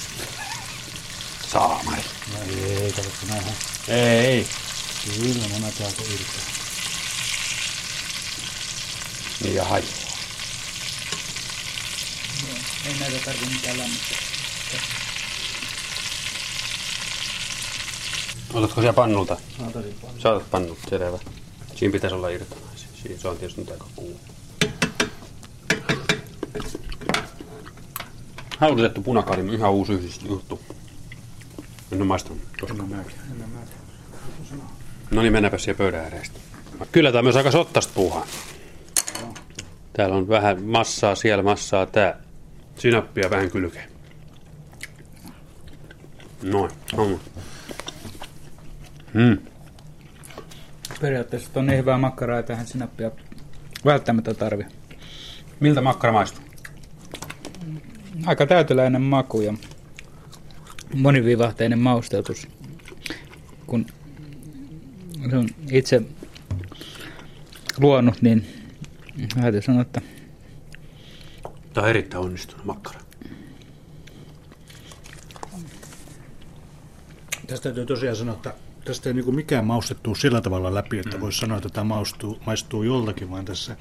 Saamari. 1.49 2.03
Ei, 2.49 2.93
katsottu 2.93 3.27
näinhän. 3.29 3.55
Ei. 3.89 4.47
Kyllä 5.21 5.49
nämä 5.49 5.73
täältä 5.79 6.03
irti. 6.03 6.25
Niin 9.41 9.55
ja 9.55 9.65
hajoaa. 9.65 9.93
Ei 12.87 12.95
näitä 13.01 13.17
tarvitse 13.25 13.51
mitään 13.51 13.79
lämmittää. 13.79 14.19
Otatko 18.55 18.81
siellä 18.81 18.93
pannulta? 18.93 19.37
Saataisiin 19.59 19.97
paljon. 20.03 20.21
Saatat 20.21 20.51
pannut, 20.51 20.79
selvä. 20.91 21.19
Siinä 21.75 21.93
pitäisi 21.93 22.17
olla 22.17 22.29
irtonaisia. 22.29 22.89
Siinä 23.03 23.19
se 23.19 23.29
on 23.29 23.37
tietysti 23.37 23.61
nyt 23.61 23.71
aika 23.71 23.87
kuuma. 23.97 24.19
Haudutettu 28.59 29.03
punakaali, 29.03 29.55
ihan 29.55 29.73
uusi 29.73 29.93
yhdistys 29.93 30.29
juttu. 30.29 30.61
En 31.93 31.99
ole 31.99 32.05
maistanut. 32.05 32.41
En 32.71 32.77
mä 32.77 32.83
mä 32.83 32.97
mäkin. 32.97 33.17
No 35.11 35.23
niin, 35.23 35.33
mennäänpä 35.33 35.59
siihen 35.59 35.77
pöydän 35.77 36.01
ääreen 36.01 36.25
sitten. 36.25 36.43
Kyllä 36.93 37.11
tämä 37.11 37.19
on 37.19 37.25
myös 37.25 37.37
aika 37.37 37.51
sottasta 37.51 37.93
puuhaa. 37.95 38.27
Täällä 39.93 40.17
on 40.17 40.29
vähän 40.29 40.63
massaa 40.63 41.15
siellä, 41.15 41.43
massaa 41.43 41.87
tää. 41.87 42.19
Sinappia 42.79 43.31
vähän 43.31 43.51
kylkeä. 43.51 43.89
Noin. 46.43 46.71
On. 46.97 47.21
Hmm. 49.15 49.39
Periaatteessa 51.01 51.51
on 51.55 51.67
niin 51.67 51.79
hyvää 51.79 51.99
makkaraa, 51.99 52.39
että 52.39 52.53
tähän 52.53 52.67
sinappia 52.67 53.11
välttämättä 53.85 54.35
tarvi. 54.35 54.67
Miltä 55.61 55.81
makkara 55.81 56.13
maistuu? 56.13 56.45
Aika 58.27 58.47
täyteläinen 58.47 59.03
maku 59.03 59.41
ja 59.41 59.55
monivivahteinen 60.95 61.79
mausteutus. 61.79 62.49
Kun 63.67 63.87
se 65.31 65.37
on 65.37 65.49
itse 65.71 66.03
luonut, 67.79 68.23
niin 68.23 68.47
täytyy 69.41 69.63
sanoa, 69.63 69.83
että 69.83 70.01
Tämä 71.75 71.85
on 71.85 71.91
erittäin 71.91 72.25
onnistunut 72.25 72.65
makkara. 72.65 73.01
Tästä 77.47 77.63
täytyy 77.63 77.87
tosiaan 77.87 78.17
sanoa, 78.17 78.35
että 78.35 78.55
tästä 78.85 79.09
ei 79.09 79.15
niinku 79.15 79.33
mikään 79.33 79.67
maustettu 79.67 80.15
sillä 80.15 80.41
tavalla 80.41 80.75
läpi, 80.75 80.99
että 80.99 81.21
voisi 81.21 81.39
sanoa, 81.39 81.57
että 81.57 81.69
tämä 81.69 81.85
maistuu, 81.85 82.39
maistuu 82.47 82.83
joltakin, 82.83 83.31
vaan 83.31 83.45
tässä 83.45 83.77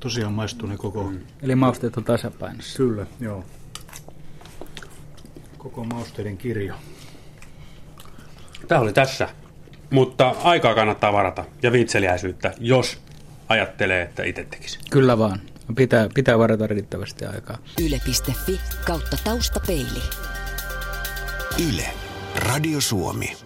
tosiaan 0.00 0.32
maistuu 0.32 0.68
ne 0.68 0.76
koko... 0.76 1.02
Mm. 1.02 1.20
eli 1.42 1.54
mausteet 1.54 1.96
on 1.96 2.04
tasapainossa. 2.04 2.76
Kyllä, 2.76 3.06
joo. 3.20 3.44
Koko 5.58 5.84
mausteiden 5.84 6.38
kirjo. 6.38 6.74
Tämä 8.68 8.80
oli 8.80 8.92
tässä. 8.92 9.28
Mutta 9.90 10.34
aikaa 10.44 10.74
kannattaa 10.74 11.12
varata 11.12 11.44
ja 11.62 11.72
viitseliäisyyttä, 11.72 12.54
jos 12.58 12.98
ajattelee, 13.48 14.02
että 14.02 14.24
itse 14.24 14.44
tekisi. 14.44 14.78
Kyllä 14.90 15.18
vaan. 15.18 15.40
Pitää, 15.76 16.08
pitää 16.14 16.38
varata 16.38 16.66
riittävästi 16.66 17.24
aikaa. 17.24 17.58
Yle.fi 17.82 18.60
kautta 18.86 19.16
taustapeili. 19.24 20.02
Yle. 21.68 21.86
Radio 22.36 22.80
Suomi. 22.80 23.45